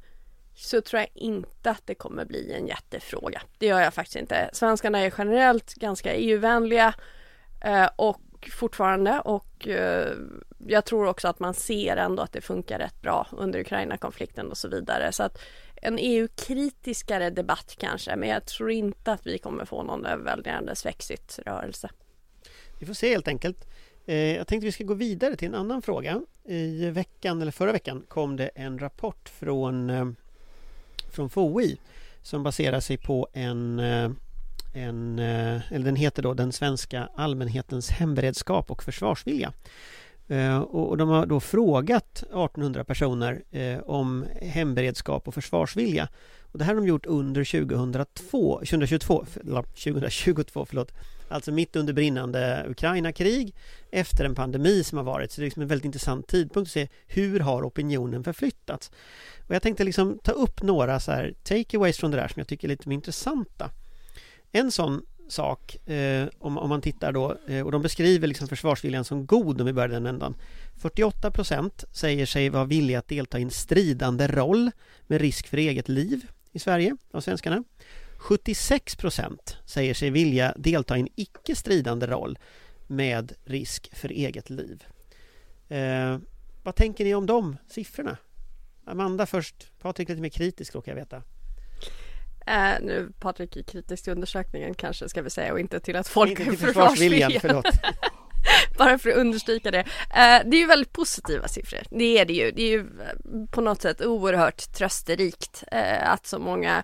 [0.55, 3.42] så tror jag inte att det kommer bli en jättefråga.
[3.59, 4.51] Det gör jag faktiskt inte.
[4.53, 6.94] Svenskarna är generellt ganska EU-vänliga
[7.64, 10.12] eh, och fortfarande och eh,
[10.66, 14.59] jag tror också att man ser ändå att det funkar rätt bra under Ukraina-konflikten och
[14.59, 15.12] så vidare.
[15.12, 15.38] Så att
[15.83, 21.90] en EU-kritiskare debatt kanske, men jag tror inte att vi kommer få någon överväldigande svexit-rörelse.
[22.79, 23.68] Vi får se helt enkelt.
[24.07, 26.20] Eh, jag tänkte vi ska gå vidare till en annan fråga.
[26.44, 30.09] I veckan, eller förra veckan, kom det en rapport från, eh,
[31.11, 31.79] från FOI
[32.22, 34.11] som baserar sig på en, eh,
[34.72, 39.52] en, eh, eller den heter då Den svenska allmänhetens hemberedskap och försvarsvilja.
[40.28, 46.09] Eh, och de har då frågat 1800 personer eh, om hemberedskap och försvarsvilja.
[46.52, 49.24] Och det här har de gjort under 2002, 2022,
[49.74, 50.92] 2022 förlåt.
[51.28, 53.54] Alltså mitt under brinnande Ukraina-krig
[53.90, 55.33] efter en pandemi som har varit.
[55.33, 58.90] Så det är liksom en väldigt intressant tidpunkt att se hur har opinionen förflyttats.
[59.46, 62.48] Och jag tänkte liksom ta upp några så här takeaways från det där som jag
[62.48, 63.70] tycker är lite mer intressanta.
[64.52, 69.04] En sån sak eh, om, om man tittar då eh, och de beskriver liksom försvarsviljan
[69.04, 70.37] som god om vi börjar den ändan.
[70.76, 74.70] 48 procent säger sig vara villiga att delta i en stridande roll
[75.06, 77.64] med risk för eget liv i Sverige av svenskarna.
[78.18, 82.38] 76 procent säger sig vilja delta i en icke stridande roll
[82.87, 84.84] med risk för eget liv.
[85.68, 86.18] Eh,
[86.62, 88.16] vad tänker ni om de siffrorna?
[88.84, 91.22] Amanda först, Patrik lite mer kritisk råkar jag veta.
[92.48, 96.08] Uh, nu Patrik är kritisk till undersökningen kanske ska vi säga och inte till att
[96.08, 97.32] folk inte till försvarsviljan.
[97.40, 97.66] Förlåt.
[98.78, 99.80] Bara för att understryka det.
[99.80, 99.84] Uh,
[100.50, 101.80] det är ju väldigt positiva siffror.
[101.90, 102.50] Det är det ju.
[102.50, 106.82] Det är ju eh, på något sätt oerhört trösterikt uh, att så många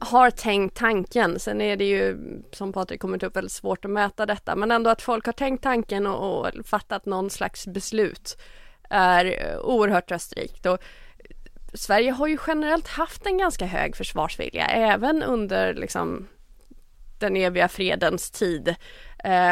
[0.00, 1.38] har tänkt tanken.
[1.38, 2.18] Sen är det ju
[2.52, 5.62] som Patrik kommit upp väldigt svårt att mäta detta men ändå att folk har tänkt
[5.62, 8.38] tanken och, och fattat någon slags beslut
[8.90, 10.66] är oerhört trösterikt.
[10.66, 10.78] Och
[11.74, 16.28] Sverige har ju generellt haft en ganska hög försvarsvilja även under liksom
[17.18, 18.74] den eviga fredens tid.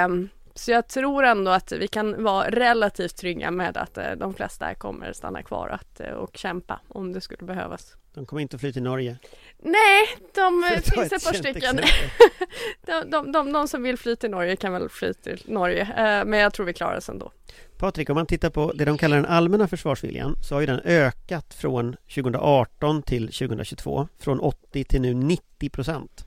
[0.07, 4.35] Um, så jag tror ändå att vi kan vara relativt trygga med att eh, de
[4.35, 7.97] flesta kommer stanna kvar att, eh, och kämpa om det skulle behövas.
[8.15, 9.19] De kommer inte att fly till Norge?
[9.63, 11.77] Nej, de finns ett par stycken.
[12.87, 16.25] de, de, de, de, som vill fly till Norge kan väl fly till Norge, eh,
[16.25, 17.33] men jag tror vi klarar oss ändå.
[17.77, 20.81] Patrik, om man tittar på det de kallar den allmänna försvarsviljan så har ju den
[20.85, 26.27] ökat från 2018 till 2022 från 80 till nu 90 procent.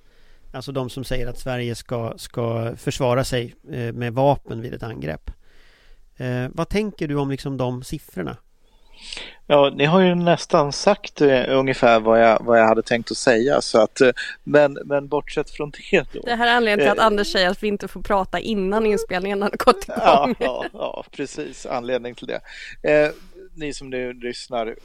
[0.53, 4.83] Alltså de som säger att Sverige ska, ska försvara sig eh, med vapen vid ett
[4.83, 5.31] angrepp.
[6.17, 8.37] Eh, vad tänker du om liksom de siffrorna?
[9.47, 13.17] Ja, ni har ju nästan sagt uh, ungefär vad jag, vad jag hade tänkt att
[13.17, 13.61] säga.
[13.61, 14.09] Så att, uh,
[14.43, 16.21] men, men bortsett från det då.
[16.21, 18.85] Det här är anledningen till att uh, Anders säger att vi inte får prata innan
[18.85, 19.97] inspelningen har gått igång.
[19.97, 21.65] Ja, ja, ja precis.
[21.65, 22.41] Anledning till det.
[23.55, 24.75] ni som nu lyssnar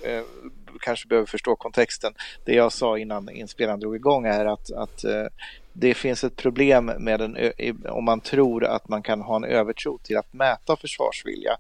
[0.78, 2.12] kanske behöver förstå kontexten.
[2.44, 5.26] Det jag sa innan inspelaren drog igång är att, att eh,
[5.80, 7.36] det finns ett problem med en,
[7.88, 11.52] om man tror att man kan ha en övertro till att mäta försvarsvilja.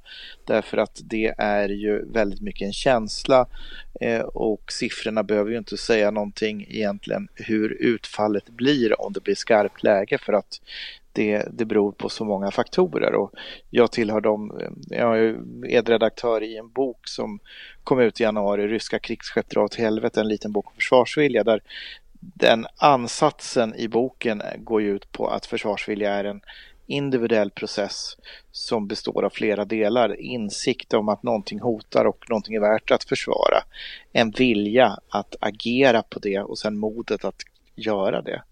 [0.44, 3.46] Därför att det är ju väldigt mycket en känsla
[4.00, 9.34] eh, och siffrorna behöver ju inte säga någonting egentligen hur utfallet blir om det blir
[9.34, 10.60] skarpt läge för att
[11.12, 13.32] det, det beror på så många faktorer och
[13.70, 17.40] jag tillhör dem, jag är redaktör i en bok som
[17.84, 21.62] kom ut i januari, Ryska krigsskepp drar åt helvete, en liten bok om försvarsvilja där
[22.20, 26.40] den ansatsen i boken går ju ut på att försvarsvilja är en
[26.86, 28.16] individuell process
[28.52, 30.20] som består av flera delar.
[30.20, 33.62] Insikt om att någonting hotar och någonting är värt att försvara.
[34.12, 37.42] En vilja att agera på det och sen modet att
[37.74, 38.42] göra det.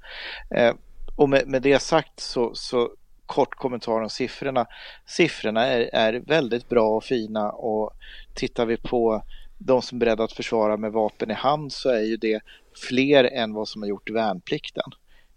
[0.51, 0.75] Eh,
[1.17, 2.91] och med, med det sagt så, så
[3.27, 4.67] kort kommentar om siffrorna.
[5.07, 7.91] Siffrorna är, är väldigt bra och fina och
[8.35, 9.23] tittar vi på
[9.59, 12.41] de som är beredda att försvara med vapen i hand så är ju det
[12.89, 14.93] fler än vad som har gjort värnplikten.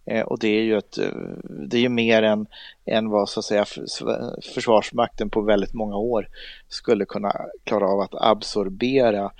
[0.05, 1.11] Eh, och det är ju ett, eh,
[1.69, 2.47] det är ju mer än,
[2.85, 3.65] än vad så att säga
[4.53, 6.27] Försvarsmakten på väldigt många år
[6.67, 7.31] skulle kunna
[7.63, 9.31] klara av att absorbera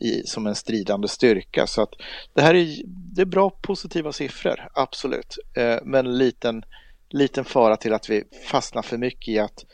[0.00, 1.66] i, som en stridande styrka.
[1.66, 1.90] Så att
[2.34, 5.38] det här är, det är bra positiva siffror, absolut.
[5.54, 6.64] Eh, men en liten,
[7.10, 9.64] liten fara till att vi fastnar för mycket i att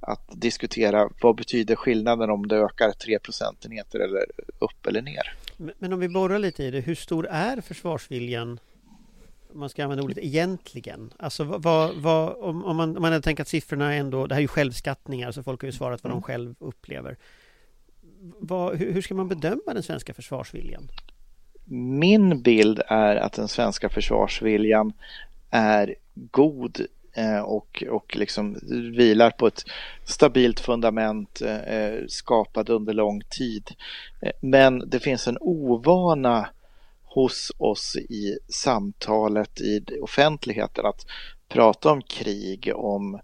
[0.00, 4.24] att diskutera vad betyder skillnaden om det ökar 3 procentenheter eller
[4.58, 5.34] upp eller ner.
[5.78, 8.60] Men om vi borrar lite i det, hur stor är försvarsviljan
[9.52, 11.12] om man ska använda ordet egentligen?
[11.18, 14.42] Alltså vad, vad, om, om, man, om man tänker att siffrorna ändå, det här är
[14.42, 16.22] ju självskattningar så folk har ju svarat vad de mm.
[16.22, 17.16] själv upplever.
[18.20, 20.88] Vad, hur, ska man bedöma den svenska försvarsviljan?
[21.98, 24.92] Min bild är att den svenska försvarsviljan
[25.50, 26.80] är god
[27.16, 28.58] eh, och, och liksom
[28.96, 29.64] vilar på ett
[30.04, 33.70] stabilt fundament eh, eh, skapat skapad under lång tid.
[34.40, 36.48] Men det finns en ovana
[37.02, 41.06] hos oss i samtalet i offentligheten att
[41.48, 43.20] prata om krig om,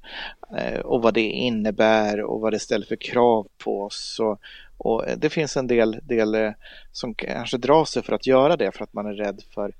[0.84, 4.20] och vad det innebär och vad det ställer för krav på oss.
[4.20, 4.40] Och,
[4.84, 6.50] och eh, det finns en del, del eh,
[6.92, 9.72] som kanske drar sig för att göra det för att man är rädd för,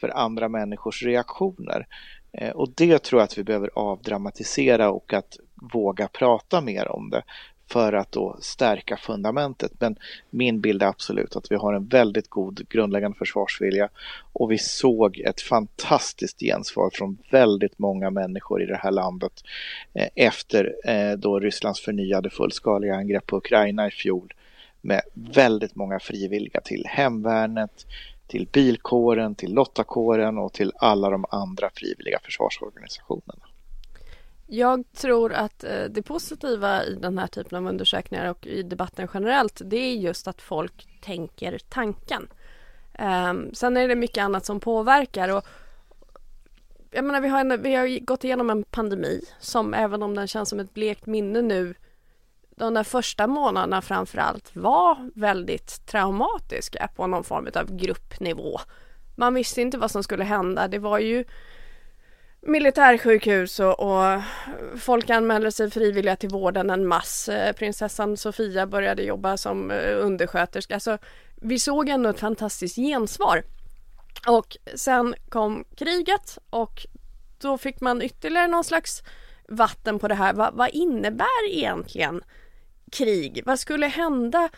[0.00, 1.86] för andra människors reaktioner.
[2.32, 5.36] Eh, och det tror jag att vi behöver avdramatisera och att
[5.72, 7.22] våga prata mer om det
[7.70, 9.72] för att då stärka fundamentet.
[9.78, 9.96] Men
[10.30, 13.88] min bild är absolut att vi har en väldigt god grundläggande försvarsvilja
[14.32, 19.32] och vi såg ett fantastiskt gensvar från väldigt många människor i det här landet
[20.14, 20.74] efter
[21.16, 24.34] då Rysslands förnyade fullskaliga angrepp på Ukraina i fjol
[24.84, 27.86] med väldigt många frivilliga till hemvärnet,
[28.26, 33.44] till bilkåren, till lottakåren och till alla de andra frivilliga försvarsorganisationerna.
[34.46, 39.08] Jag tror att eh, det positiva i den här typen av undersökningar och i debatten
[39.14, 42.28] generellt det är just att folk tänker tanken.
[42.94, 45.44] Ehm, sen är det mycket annat som påverkar och
[46.90, 50.26] jag menar vi har, en, vi har gått igenom en pandemi som även om den
[50.26, 51.74] känns som ett blekt minne nu
[52.56, 58.60] de där första månaderna framförallt var väldigt traumatiska på någon form av gruppnivå.
[59.16, 60.68] Man visste inte vad som skulle hända.
[60.68, 61.24] Det var ju
[62.40, 64.22] militärsjukhus och, och
[64.78, 67.30] folk anmälde sig frivilliga till vården en mass.
[67.56, 70.74] Prinsessan Sofia började jobba som eh, undersköterska.
[70.74, 70.98] Alltså,
[71.36, 73.42] vi såg ändå ett fantastiskt gensvar.
[74.26, 76.86] Och sen kom kriget och
[77.38, 79.02] då fick man ytterligare någon slags
[79.48, 80.32] vatten på det här.
[80.32, 82.22] Va, vad innebär egentligen
[82.92, 83.42] krig?
[83.46, 84.48] Vad skulle hända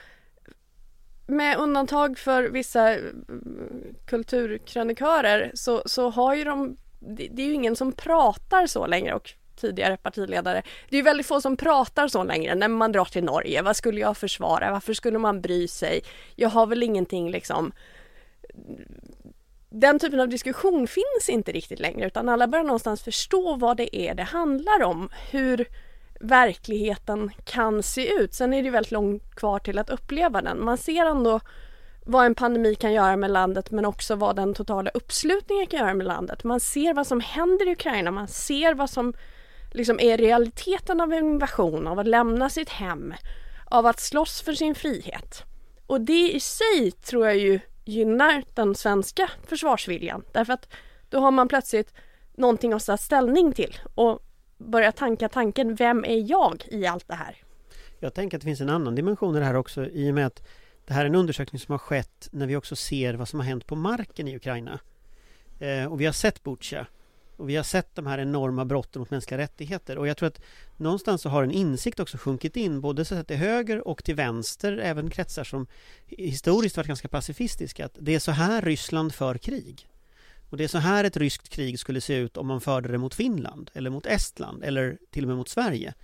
[1.26, 3.00] med undantag för vissa eh,
[4.06, 9.32] kulturkrönikörer så, så har ju de, det, är ju ingen som pratar så längre och
[9.56, 10.62] tidigare partiledare.
[10.88, 13.62] Det är ju väldigt få som pratar så längre när man drar till Norge.
[13.62, 14.72] Vad skulle jag försvara?
[14.72, 16.02] Varför skulle man bry sig?
[16.34, 17.72] Jag har väl ingenting liksom
[19.70, 23.96] den typen av diskussion finns inte riktigt längre utan alla börjar någonstans förstå vad det
[23.96, 25.08] är det handlar om.
[25.30, 25.68] Hur
[26.26, 28.34] verkligheten kan se ut.
[28.34, 30.64] Sen är det väldigt långt kvar till att uppleva den.
[30.64, 31.40] Man ser ändå
[32.06, 35.94] vad en pandemi kan göra med landet men också vad den totala uppslutningen kan göra
[35.94, 36.44] med landet.
[36.44, 39.14] Man ser vad som händer i Ukraina, man ser vad som
[39.72, 43.14] liksom är realiteten av en invasion, av att lämna sitt hem,
[43.64, 45.42] av att slåss för sin frihet.
[45.86, 50.68] Och det i sig tror jag ju gynnar den svenska försvarsviljan därför att
[51.08, 51.94] då har man plötsligt
[52.36, 54.25] någonting att ta ställning till och
[54.58, 57.36] börja tanka tanken, vem är jag i allt det här?
[58.00, 60.26] Jag tänker att det finns en annan dimension i det här också i och med
[60.26, 60.42] att
[60.86, 63.46] det här är en undersökning som har skett när vi också ser vad som har
[63.46, 64.80] hänt på marken i Ukraina.
[65.58, 66.86] Eh, och vi har sett Butja
[67.36, 70.40] och vi har sett de här enorma brotten mot mänskliga rättigheter och jag tror att
[70.76, 74.14] någonstans så har en insikt också sjunkit in både så att till höger och till
[74.14, 75.66] vänster, även kretsar som
[76.06, 79.86] historiskt varit ganska pacifistiska, att det är så här Ryssland för krig.
[80.50, 82.98] Och det är så här ett ryskt krig skulle se ut om man förde det
[82.98, 85.94] mot Finland eller mot Estland eller till och med mot Sverige.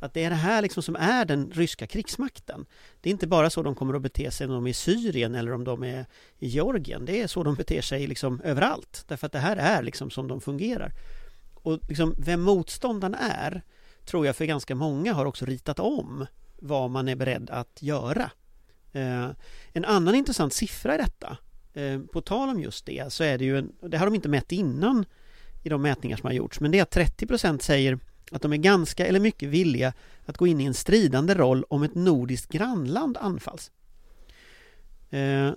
[0.00, 2.66] Att det är det här liksom som är den ryska krigsmakten.
[3.00, 5.34] Det är inte bara så de kommer att bete sig om de är i Syrien
[5.34, 6.06] eller om de är
[6.38, 7.04] i Georgien.
[7.04, 9.04] Det är så de beter sig liksom överallt.
[9.08, 10.92] Därför att det här är liksom som de fungerar.
[11.54, 13.62] Och liksom vem motståndaren är
[14.04, 16.26] tror jag för ganska många har också ritat om
[16.56, 18.30] vad man är beredd att göra.
[18.92, 19.28] Eh,
[19.72, 21.36] en annan intressant siffra i detta,
[22.12, 24.52] på tal om just det, så är det ju, en, det har de inte mätt
[24.52, 25.04] innan
[25.62, 27.98] i de mätningar som har gjorts, men det är att 30% säger
[28.30, 29.92] att de är ganska eller mycket villiga
[30.24, 33.70] att gå in i en stridande roll om ett nordiskt grannland anfalls.
[35.10, 35.52] Eh,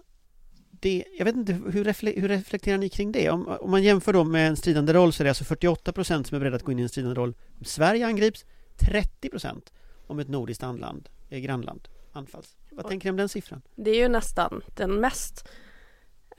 [0.80, 3.30] det, jag vet inte, hur, refle hur reflekterar ni kring det?
[3.30, 6.28] Om, om, man jämför då med en stridande roll så är det alltså 48 procent
[6.28, 8.46] som är beredda att gå in i en stridande roll om Sverige angrips,
[8.78, 9.74] 30 procent
[10.08, 12.56] om ett nordiskt anland, eh, grannland anfalls.
[12.72, 13.62] Vad tänker ni om den siffran?
[13.76, 15.52] Det är ju nästan den mest eh,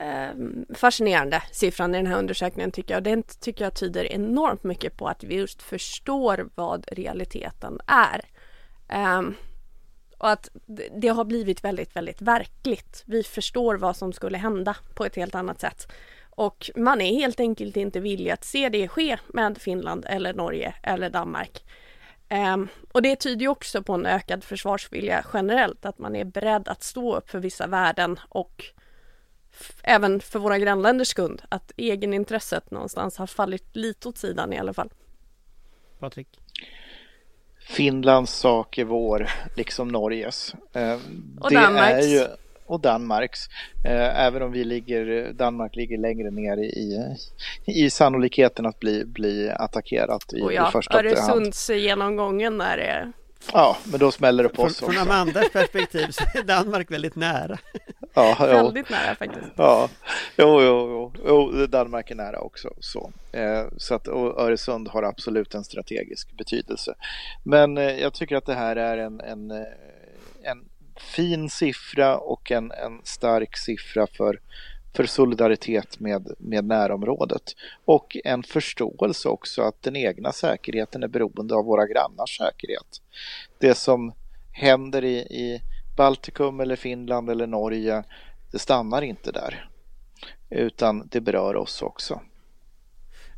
[0.01, 3.03] Ehm, fascinerande siffran i den här undersökningen tycker jag.
[3.03, 8.21] Den tycker jag tyder enormt mycket på att vi just förstår vad realiteten är.
[9.19, 9.35] Um,
[10.17, 10.49] och att
[11.01, 13.03] det har blivit väldigt, väldigt verkligt.
[13.05, 15.91] Vi förstår vad som skulle hända på ett helt annat sätt.
[16.29, 20.75] Och man är helt enkelt inte villig att se det ske med Finland eller Norge
[20.83, 21.63] eller Danmark.
[22.53, 26.67] Um, och det tyder ju också på en ökad försvarsvilja generellt, att man är beredd
[26.67, 28.63] att stå upp för vissa värden och
[29.83, 34.73] även för våra grannländers skull, att egenintresset någonstans har fallit lite åt sidan i alla
[34.73, 34.89] fall.
[35.99, 36.27] Patrik?
[37.59, 40.55] Finlands sak är vår, liksom Norges.
[40.73, 40.97] Eh,
[41.39, 42.05] och Danmarks.
[42.05, 42.25] Ju,
[42.65, 43.39] och Danmarks.
[43.85, 47.15] Eh, även om vi ligger, Danmark ligger längre ner i,
[47.65, 51.07] i sannolikheten att bli, bli attackerat i, och ja, i första hand.
[51.07, 53.11] Öresundsgenomgången är det
[53.53, 57.15] Ja, men då smäller det på oss Från, från Amandas perspektiv så är Danmark väldigt
[57.15, 57.57] nära.
[58.13, 59.51] Ja, väldigt nära faktiskt.
[59.55, 59.89] Ja,
[60.37, 62.73] jo, jo, jo, jo Danmark är nära också.
[62.79, 66.95] Så, eh, så att Öresund har absolut en strategisk betydelse.
[67.43, 69.67] Men eh, jag tycker att det här är en, en, eh,
[70.43, 74.39] en fin siffra och en, en stark siffra för
[74.93, 81.55] för solidaritet med, med närområdet och en förståelse också att den egna säkerheten är beroende
[81.55, 83.01] av våra grannars säkerhet.
[83.57, 84.13] Det som
[84.51, 85.61] händer i, i
[85.99, 88.03] Baltikum eller Finland eller Norge,
[88.51, 89.69] det stannar inte där
[90.49, 92.21] utan det berör oss också.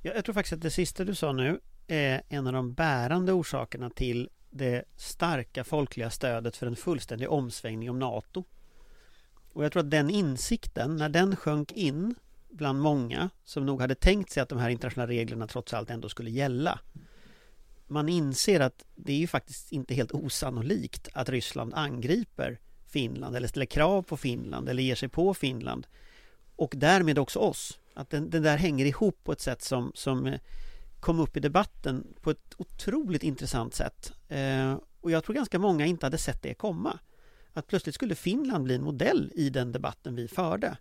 [0.01, 3.89] Jag, tror faktiskt att det sista du sa nu är en av de bärande orsakerna
[3.89, 8.43] till det starka folkliga stödet för en fullständig omsvängning om NATO.
[9.53, 12.15] Och jag tror att den insikten, när den sjönk in
[12.49, 16.09] bland många som nog hade tänkt sig att de här internationella reglerna trots allt ändå
[16.09, 16.79] skulle gälla.
[17.91, 23.47] Man inser att det är ju faktiskt inte helt osannolikt att Ryssland angriper Finland eller
[23.47, 25.87] ställer krav på Finland eller ger sig på Finland
[26.55, 27.79] och därmed också oss.
[27.93, 30.39] Att den, den där hänger ihop på ett sätt som, som eh,
[30.99, 34.13] kom upp i debatten på ett otroligt intressant sätt.
[34.27, 36.99] Eh, och jag tror ganska många inte hade sett det komma
[37.53, 40.77] att plötsligt skulle Finland bli en modell i den debatten vi förde.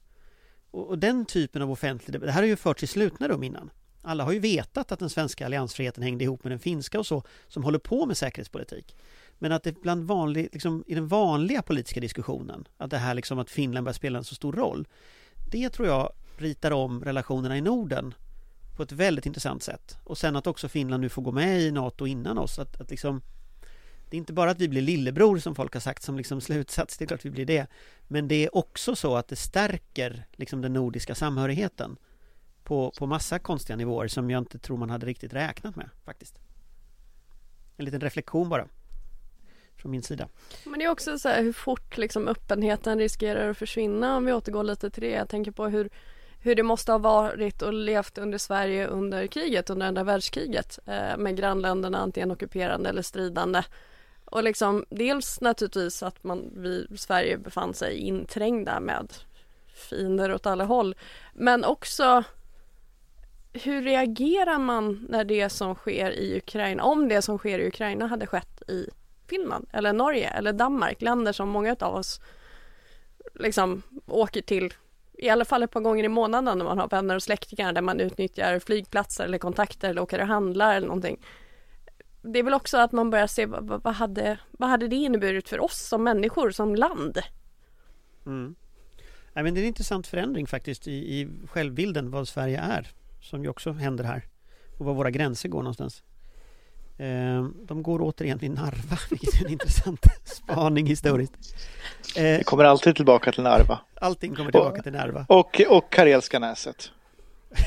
[0.70, 3.42] Och, och den typen av offentlig debatt, det här har ju förts i slutna rum
[3.42, 3.70] innan.
[4.03, 7.22] Alla har ju vetat att den svenska alliansfriheten hängde ihop med den finska och så,
[7.48, 8.96] som håller på med säkerhetspolitik.
[9.38, 13.38] Men att det bland vanlig, liksom, i den vanliga politiska diskussionen, att det här liksom
[13.38, 14.88] att Finland börjar spela en så stor roll,
[15.51, 18.14] det tror jag ritar om relationerna i Norden
[18.76, 19.98] på ett väldigt intressant sätt.
[20.05, 22.90] Och sen att också Finland nu får gå med i NATO innan oss, att, att
[22.90, 23.22] liksom
[24.11, 26.98] det är inte bara att vi blir lillebror som folk har sagt som liksom slutsats,
[26.98, 27.66] det är klart vi blir det.
[28.09, 31.96] Men det är också så att det stärker liksom den nordiska samhörigheten
[32.70, 36.38] på, på massa konstiga nivåer som jag inte tror man hade riktigt räknat med faktiskt.
[37.76, 38.68] En liten reflektion bara
[39.76, 40.28] från min sida.
[40.64, 44.32] Men det är också så här hur fort liksom öppenheten riskerar att försvinna om vi
[44.32, 45.10] återgår lite till det.
[45.10, 45.90] Jag tänker på hur,
[46.40, 51.16] hur det måste ha varit och levt under Sverige under kriget, under andra världskriget eh,
[51.18, 53.62] med grannländerna antingen ockuperande eller stridande.
[54.24, 59.12] Och liksom dels naturligtvis att man, vi, Sverige befann sig inträngda med
[59.74, 60.94] fiender åt alla håll.
[61.34, 62.24] Men också
[63.53, 68.07] hur reagerar man när det som sker i Ukraina, om det som sker i Ukraina
[68.07, 68.88] hade skett i
[69.28, 72.20] Finland eller Norge eller Danmark, länder som många av oss
[73.34, 74.74] liksom åker till
[75.12, 77.82] i alla fall ett par gånger i månaden när man har vänner och släktingar där
[77.82, 81.26] man utnyttjar flygplatser eller kontakter eller åker och handlar eller någonting.
[82.22, 85.48] Det är väl också att man börjar se vad, vad, hade, vad hade det inneburit
[85.48, 87.18] för oss som människor, som land?
[88.26, 88.55] Mm.
[89.32, 92.88] Ja, men det är en intressant förändring faktiskt i, i självbilden vad Sverige är
[93.20, 94.24] som ju också händer här
[94.78, 96.02] och var våra gränser går någonstans.
[96.98, 101.32] Eh, de går återigen vid Narva, vilket är en intressant spaning historiskt.
[102.16, 103.80] Eh, Vi kommer alltid tillbaka till Narva.
[104.00, 105.26] Allting kommer tillbaka till Narva.
[105.28, 106.90] Och, och Karelska näset.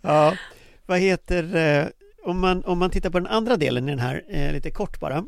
[0.00, 0.34] ja,
[0.86, 1.56] vad heter...
[1.56, 1.86] Eh,
[2.24, 5.24] om man, om man tittar på den andra delen i den här, lite kort bara,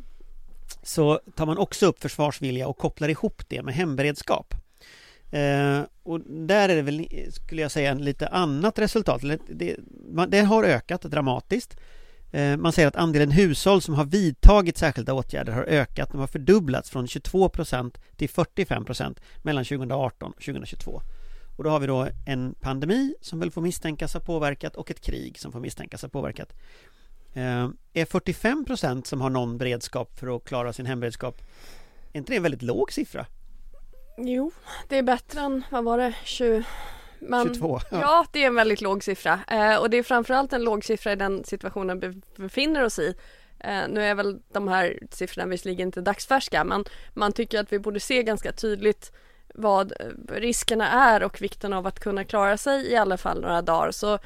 [0.83, 4.55] så tar man också upp försvarsvilja och kopplar ihop det med hemberedskap.
[5.31, 9.23] Eh, och där är det väl, skulle jag säga, en lite annat resultat.
[9.49, 9.77] Det,
[10.29, 11.77] det har ökat dramatiskt.
[12.33, 16.13] Eh, man säger att andelen hushåll som har vidtagit särskilda åtgärder har ökat.
[16.13, 21.03] De har fördubblats från 22 procent till 45 procent mellan 2018 och 2022.
[21.57, 25.01] Och då har vi då en pandemi som väl får misstänkas ha påverkat och ett
[25.01, 26.53] krig som får misstänkas ha påverkat.
[27.35, 31.43] Eh, är 45 procent som har någon beredskap för att klara sin hemberedskap,
[32.13, 33.27] är inte det en väldigt låg siffra?
[34.17, 34.53] Jo,
[34.89, 36.65] det är bättre än, vad var det, 20...
[37.19, 37.81] Men, 22?
[37.91, 38.01] Ja.
[38.01, 38.27] ja.
[38.33, 41.17] det är en väldigt låg siffra eh, och det är framförallt en låg siffra i
[41.17, 43.15] den situationen vi befinner oss i.
[43.59, 46.85] Eh, nu är väl de här siffrorna visserligen inte dagsfärska men
[47.15, 49.13] man tycker att vi borde se ganska tydligt
[49.55, 49.93] vad
[50.29, 53.91] riskerna är och vikten av att kunna klara sig i alla fall några dagar.
[53.91, 54.19] Så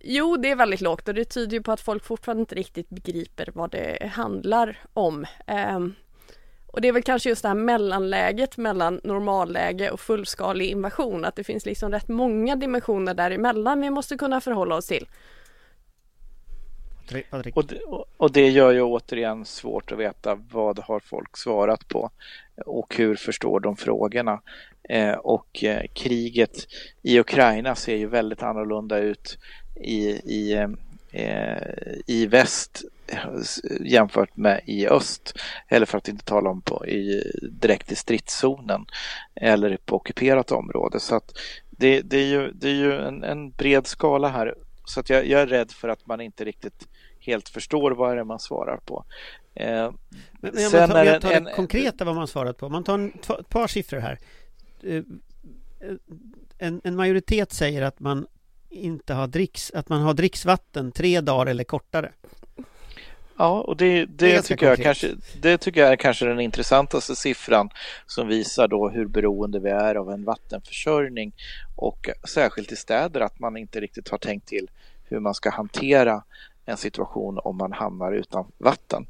[0.00, 2.88] jo, det är väldigt lågt och det tyder ju på att folk fortfarande inte riktigt
[2.88, 5.26] begriper vad det handlar om.
[5.46, 5.80] Eh,
[6.72, 11.36] och det är väl kanske just det här mellanläget mellan normalläge och fullskalig invasion, att
[11.36, 15.06] det finns liksom rätt många dimensioner däremellan vi måste kunna förhålla oss till.
[17.54, 17.80] Och det,
[18.16, 22.10] och det gör ju återigen svårt att veta vad har folk svarat på
[22.66, 24.40] och hur förstår de frågorna.
[24.82, 26.66] Eh, och eh, kriget
[27.02, 29.38] i Ukraina ser ju väldigt annorlunda ut
[29.76, 30.66] i, i,
[31.12, 31.58] eh,
[32.06, 32.84] i väst
[33.80, 35.38] jämfört med i öst.
[35.68, 38.86] Eller för att inte tala om på, i, direkt i stridszonen
[39.34, 41.00] eller på ockuperat område.
[41.00, 41.38] Så att
[41.70, 44.54] det, det är ju, det är ju en, en bred skala här.
[44.84, 46.88] Så att jag, jag, är rädd för att man inte riktigt
[47.20, 49.04] helt förstår vad det är man svarar på.
[49.54, 52.68] Eh, men, men sen tar, jag tar en, det konkreta vad man svarat på.
[52.68, 54.18] Man tar en, ett par siffror här.
[54.82, 55.02] Eh,
[56.58, 58.26] en, en majoritet säger att man
[58.70, 62.12] inte har dricks, att man har dricksvatten tre dagar eller kortare.
[63.40, 65.08] Ja, och det, det, det tycker jag kanske,
[65.40, 67.70] det tycker jag är kanske den intressantaste siffran
[68.06, 71.32] som visar då hur beroende vi är av en vattenförsörjning
[71.76, 74.70] och särskilt i städer att man inte riktigt har tänkt till
[75.04, 76.22] hur man ska hantera
[76.66, 79.06] en situation om man hamnar utan vatten.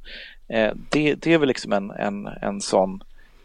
[0.48, 3.02] Eh, det, det är väl liksom en, en, en sån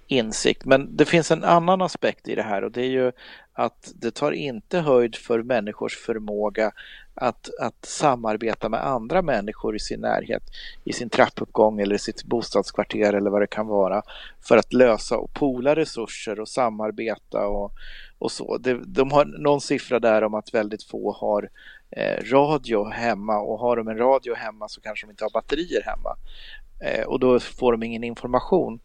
[0.07, 0.65] insikt.
[0.65, 3.11] Men det finns en annan aspekt i det här och det är ju
[3.53, 6.71] att det tar inte höjd för människors förmåga
[7.15, 10.43] att, att samarbeta med andra människor i sin närhet,
[10.83, 14.01] i sin trappuppgång eller i sitt bostadskvarter eller vad det kan vara
[14.41, 17.71] för att lösa och pola resurser och samarbeta och,
[18.19, 18.57] och så.
[18.57, 21.49] De, de har någon siffra där om att väldigt få har
[21.91, 25.81] eh, radio hemma och har de en radio hemma så kanske de inte har batterier
[25.85, 26.15] hemma
[26.79, 28.79] eh, och då får de ingen information.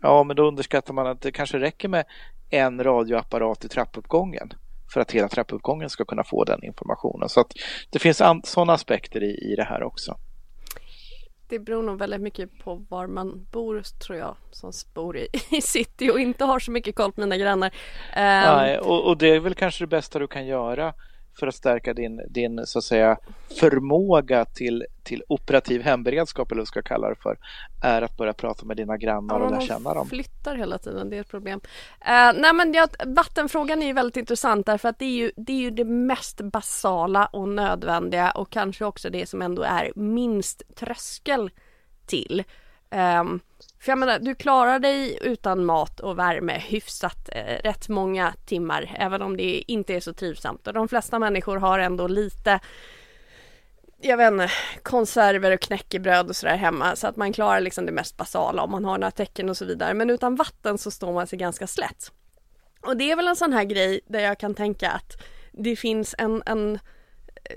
[0.00, 2.04] Ja, men då underskattar man att det kanske räcker med
[2.50, 4.52] en radioapparat i trappuppgången
[4.94, 7.28] för att hela trappuppgången ska kunna få den informationen.
[7.28, 7.52] Så att
[7.90, 10.16] det finns sådana aspekter i, i det här också.
[11.48, 15.60] Det beror nog väldigt mycket på var man bor tror jag som bor i, i
[15.60, 17.66] city och inte har så mycket koll på mina grannar.
[18.16, 18.56] Um...
[18.56, 20.94] Nej, och, och, det är väl kanske det bästa du kan göra
[21.38, 23.16] för att stärka din, din så att säga
[23.60, 27.38] förmåga till, till operativ hemberedskap eller vad du ska kalla det för
[27.82, 30.08] är att börja prata med dina grannar och lära känna dem.
[30.08, 31.60] flyttar hela tiden, det är ett problem.
[32.00, 35.52] Uh, nej men ja, vattenfrågan är ju väldigt intressant därför att det är, ju, det
[35.52, 40.62] är ju det mest basala och nödvändiga och kanske också det som ändå är minst
[40.76, 41.50] tröskel
[42.06, 42.44] till.
[42.94, 43.40] Um,
[43.80, 48.96] för jag menar, du klarar dig utan mat och värme hyfsat eh, rätt många timmar,
[48.98, 50.66] även om det inte är så trivsamt.
[50.66, 52.60] Och de flesta människor har ändå lite
[54.00, 54.50] jag vet inte,
[54.82, 58.70] konserver och knäckebröd och sådär hemma så att man klarar liksom det mest basala om
[58.70, 59.94] man har några tecken och så vidare.
[59.94, 62.12] Men utan vatten så står man sig ganska slätt.
[62.80, 65.12] Och det är väl en sån här grej där jag kan tänka att
[65.52, 66.78] det finns en, en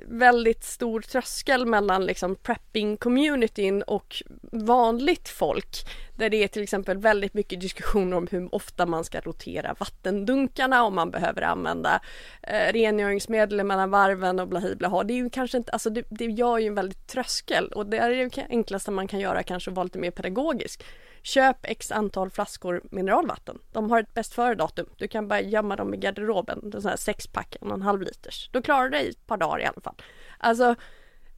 [0.04, 4.16] väldigt stor tröskel mellan liksom prepping-communityn och
[4.52, 5.86] vanligt folk.
[6.18, 10.84] Där det är till exempel väldigt mycket diskussioner om hur ofta man ska rotera vattendunkarna,
[10.84, 12.02] om man behöver använda
[12.44, 16.58] eh, rengöringsmedel mellan varven och blaha Det är ju kanske inte, alltså det, det gör
[16.58, 19.84] ju en väldigt tröskel och det är det enklaste man kan göra kanske att vara
[19.84, 20.84] lite mer pedagogisk.
[21.22, 23.60] Köp x antal flaskor mineralvatten.
[23.72, 24.90] De har ett bäst före-datum.
[24.98, 26.72] Du kan bara gömma dem i garderoben.
[26.74, 28.50] En sån här sexpack, en och en halv liters.
[28.54, 29.96] Då klarar du dig ett par dagar i alla fall.
[30.38, 30.76] Alltså,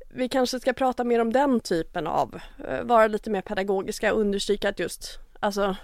[0.09, 2.39] vi kanske ska prata mer om den typen av,
[2.69, 5.75] uh, vara lite mer pedagogiska och understryka att just, alltså,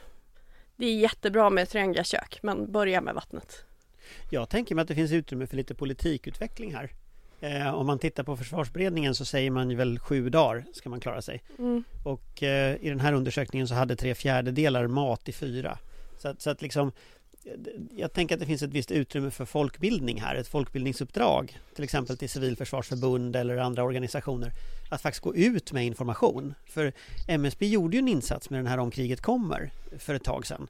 [0.76, 3.66] det är jättebra med ett kök, men börja med vattnet.
[4.30, 6.92] Jag tänker mig att det finns utrymme för lite politikutveckling här.
[7.40, 11.00] Eh, om man tittar på försvarsberedningen så säger man ju väl sju dagar ska man
[11.00, 11.44] klara sig.
[11.60, 11.84] Mm.
[12.04, 15.78] Och eh, i den här undersökningen så hade tre fjärdedelar mat i fyra.
[16.18, 16.92] Så att, så att liksom
[17.96, 22.18] jag tänker att det finns ett visst utrymme för folkbildning här, ett folkbildningsuppdrag, till exempel
[22.18, 24.52] till civilförsvarsförbund eller andra organisationer,
[24.90, 26.54] att faktiskt gå ut med information.
[26.66, 26.94] För
[27.28, 30.68] MSB gjorde ju en insats med den här Om kriget kommer för ett tag sedan.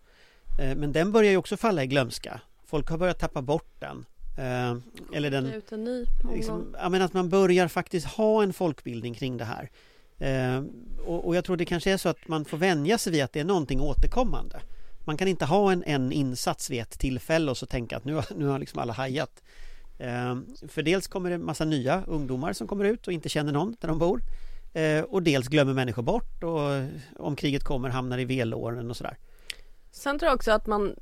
[0.59, 2.41] Eh, men den börjar ju också falla i glömska.
[2.65, 4.05] Folk har börjat tappa bort den.
[4.37, 4.77] Eh,
[5.13, 5.61] eller den...
[6.33, 9.69] liksom, ja, men att man börjar faktiskt ha en folkbildning kring det här.
[10.17, 10.63] Eh,
[11.05, 13.33] och, och, jag tror det kanske är så att man får vänja sig vid att
[13.33, 14.61] det är någonting återkommande.
[15.05, 18.13] Man kan inte ha en, en insats vid ett tillfälle och så tänka att nu
[18.13, 19.43] har, nu har liksom alla hajat.
[19.97, 20.35] Eh,
[20.67, 23.87] för dels kommer det massa nya ungdomar som kommer ut och inte känner någon där
[23.87, 24.21] de bor.
[24.73, 26.69] Eh, och dels glömmer människor bort och
[27.25, 29.17] om kriget kommer hamnar i velåren och sådär.
[29.91, 30.95] Sen tror jag också att man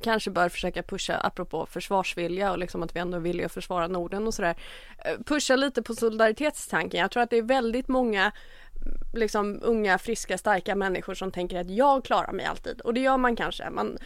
[0.00, 4.26] kanske bör försöka pusha, apropå försvarsvilja och liksom att vi ändå vill att försvara Norden
[4.26, 4.56] och sådär.
[5.04, 7.00] Eh, pusha lite på solidaritetstanken.
[7.00, 8.32] Jag tror att det är väldigt många
[9.12, 12.80] liksom unga, friska, starka människor som tänker att jag klarar mig alltid.
[12.80, 13.70] Och det gör man kanske.
[13.70, 13.98] Man,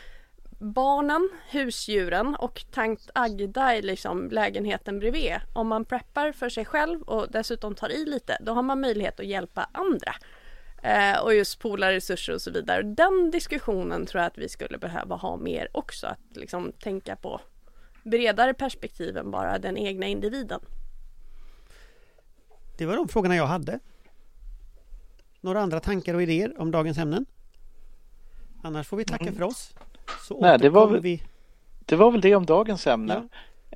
[0.59, 5.35] barnen, husdjuren och tankt Agda i liksom lägenheten bredvid.
[5.53, 9.20] Om man preppar för sig själv och dessutom tar i lite, då har man möjlighet
[9.20, 10.14] att hjälpa andra.
[10.83, 12.83] Eh, och just pola resurser och så vidare.
[12.83, 16.07] Den diskussionen tror jag att vi skulle behöva ha mer också.
[16.07, 17.41] Att liksom tänka på
[18.03, 20.61] bredare perspektiv än bara den egna individen.
[22.79, 23.81] Det var de frågorna jag hade.
[25.45, 27.26] Några andra tankar och idéer om dagens ämnen?
[28.62, 29.34] Annars får vi tacka mm.
[29.34, 29.74] för oss.
[30.28, 31.22] Så Nej, det var, väl, vi...
[31.84, 33.28] det var väl det om dagens ämne.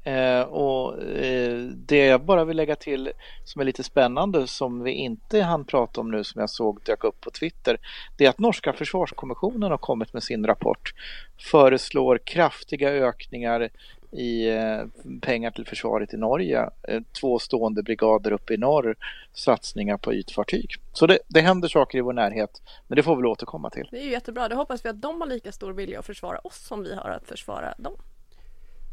[0.05, 0.11] Ja.
[0.11, 3.11] Eh, och eh, det jag bara vill lägga till
[3.45, 7.05] som är lite spännande som vi inte hann prata om nu som jag såg dök
[7.05, 7.79] upp på Twitter.
[8.17, 10.95] Det är att norska försvarskommissionen har kommit med sin rapport.
[11.39, 13.69] Föreslår kraftiga ökningar
[14.11, 14.85] i eh,
[15.21, 16.71] pengar till försvaret i Norge.
[16.83, 18.97] Eh, två stående brigader uppe i norr,
[19.33, 20.71] satsningar på ytfartyg.
[20.93, 23.89] Så det, det händer saker i vår närhet, men det får vi återkomma till.
[23.91, 24.49] Det är ju jättebra.
[24.49, 27.11] Då hoppas vi att de har lika stor vilja att försvara oss som vi har
[27.11, 27.97] att försvara dem.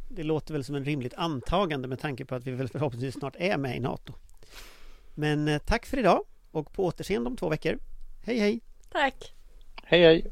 [0.10, 3.36] Det låter väl som en rimligt antagande med tanke på att vi väl förhoppningsvis snart
[3.38, 4.14] är med i NATO.
[5.16, 7.80] Men eh, tack för idag och på återseende om två veckor.
[8.26, 8.60] Hej hej!
[8.92, 9.34] Tack!
[9.84, 10.32] Hej hej!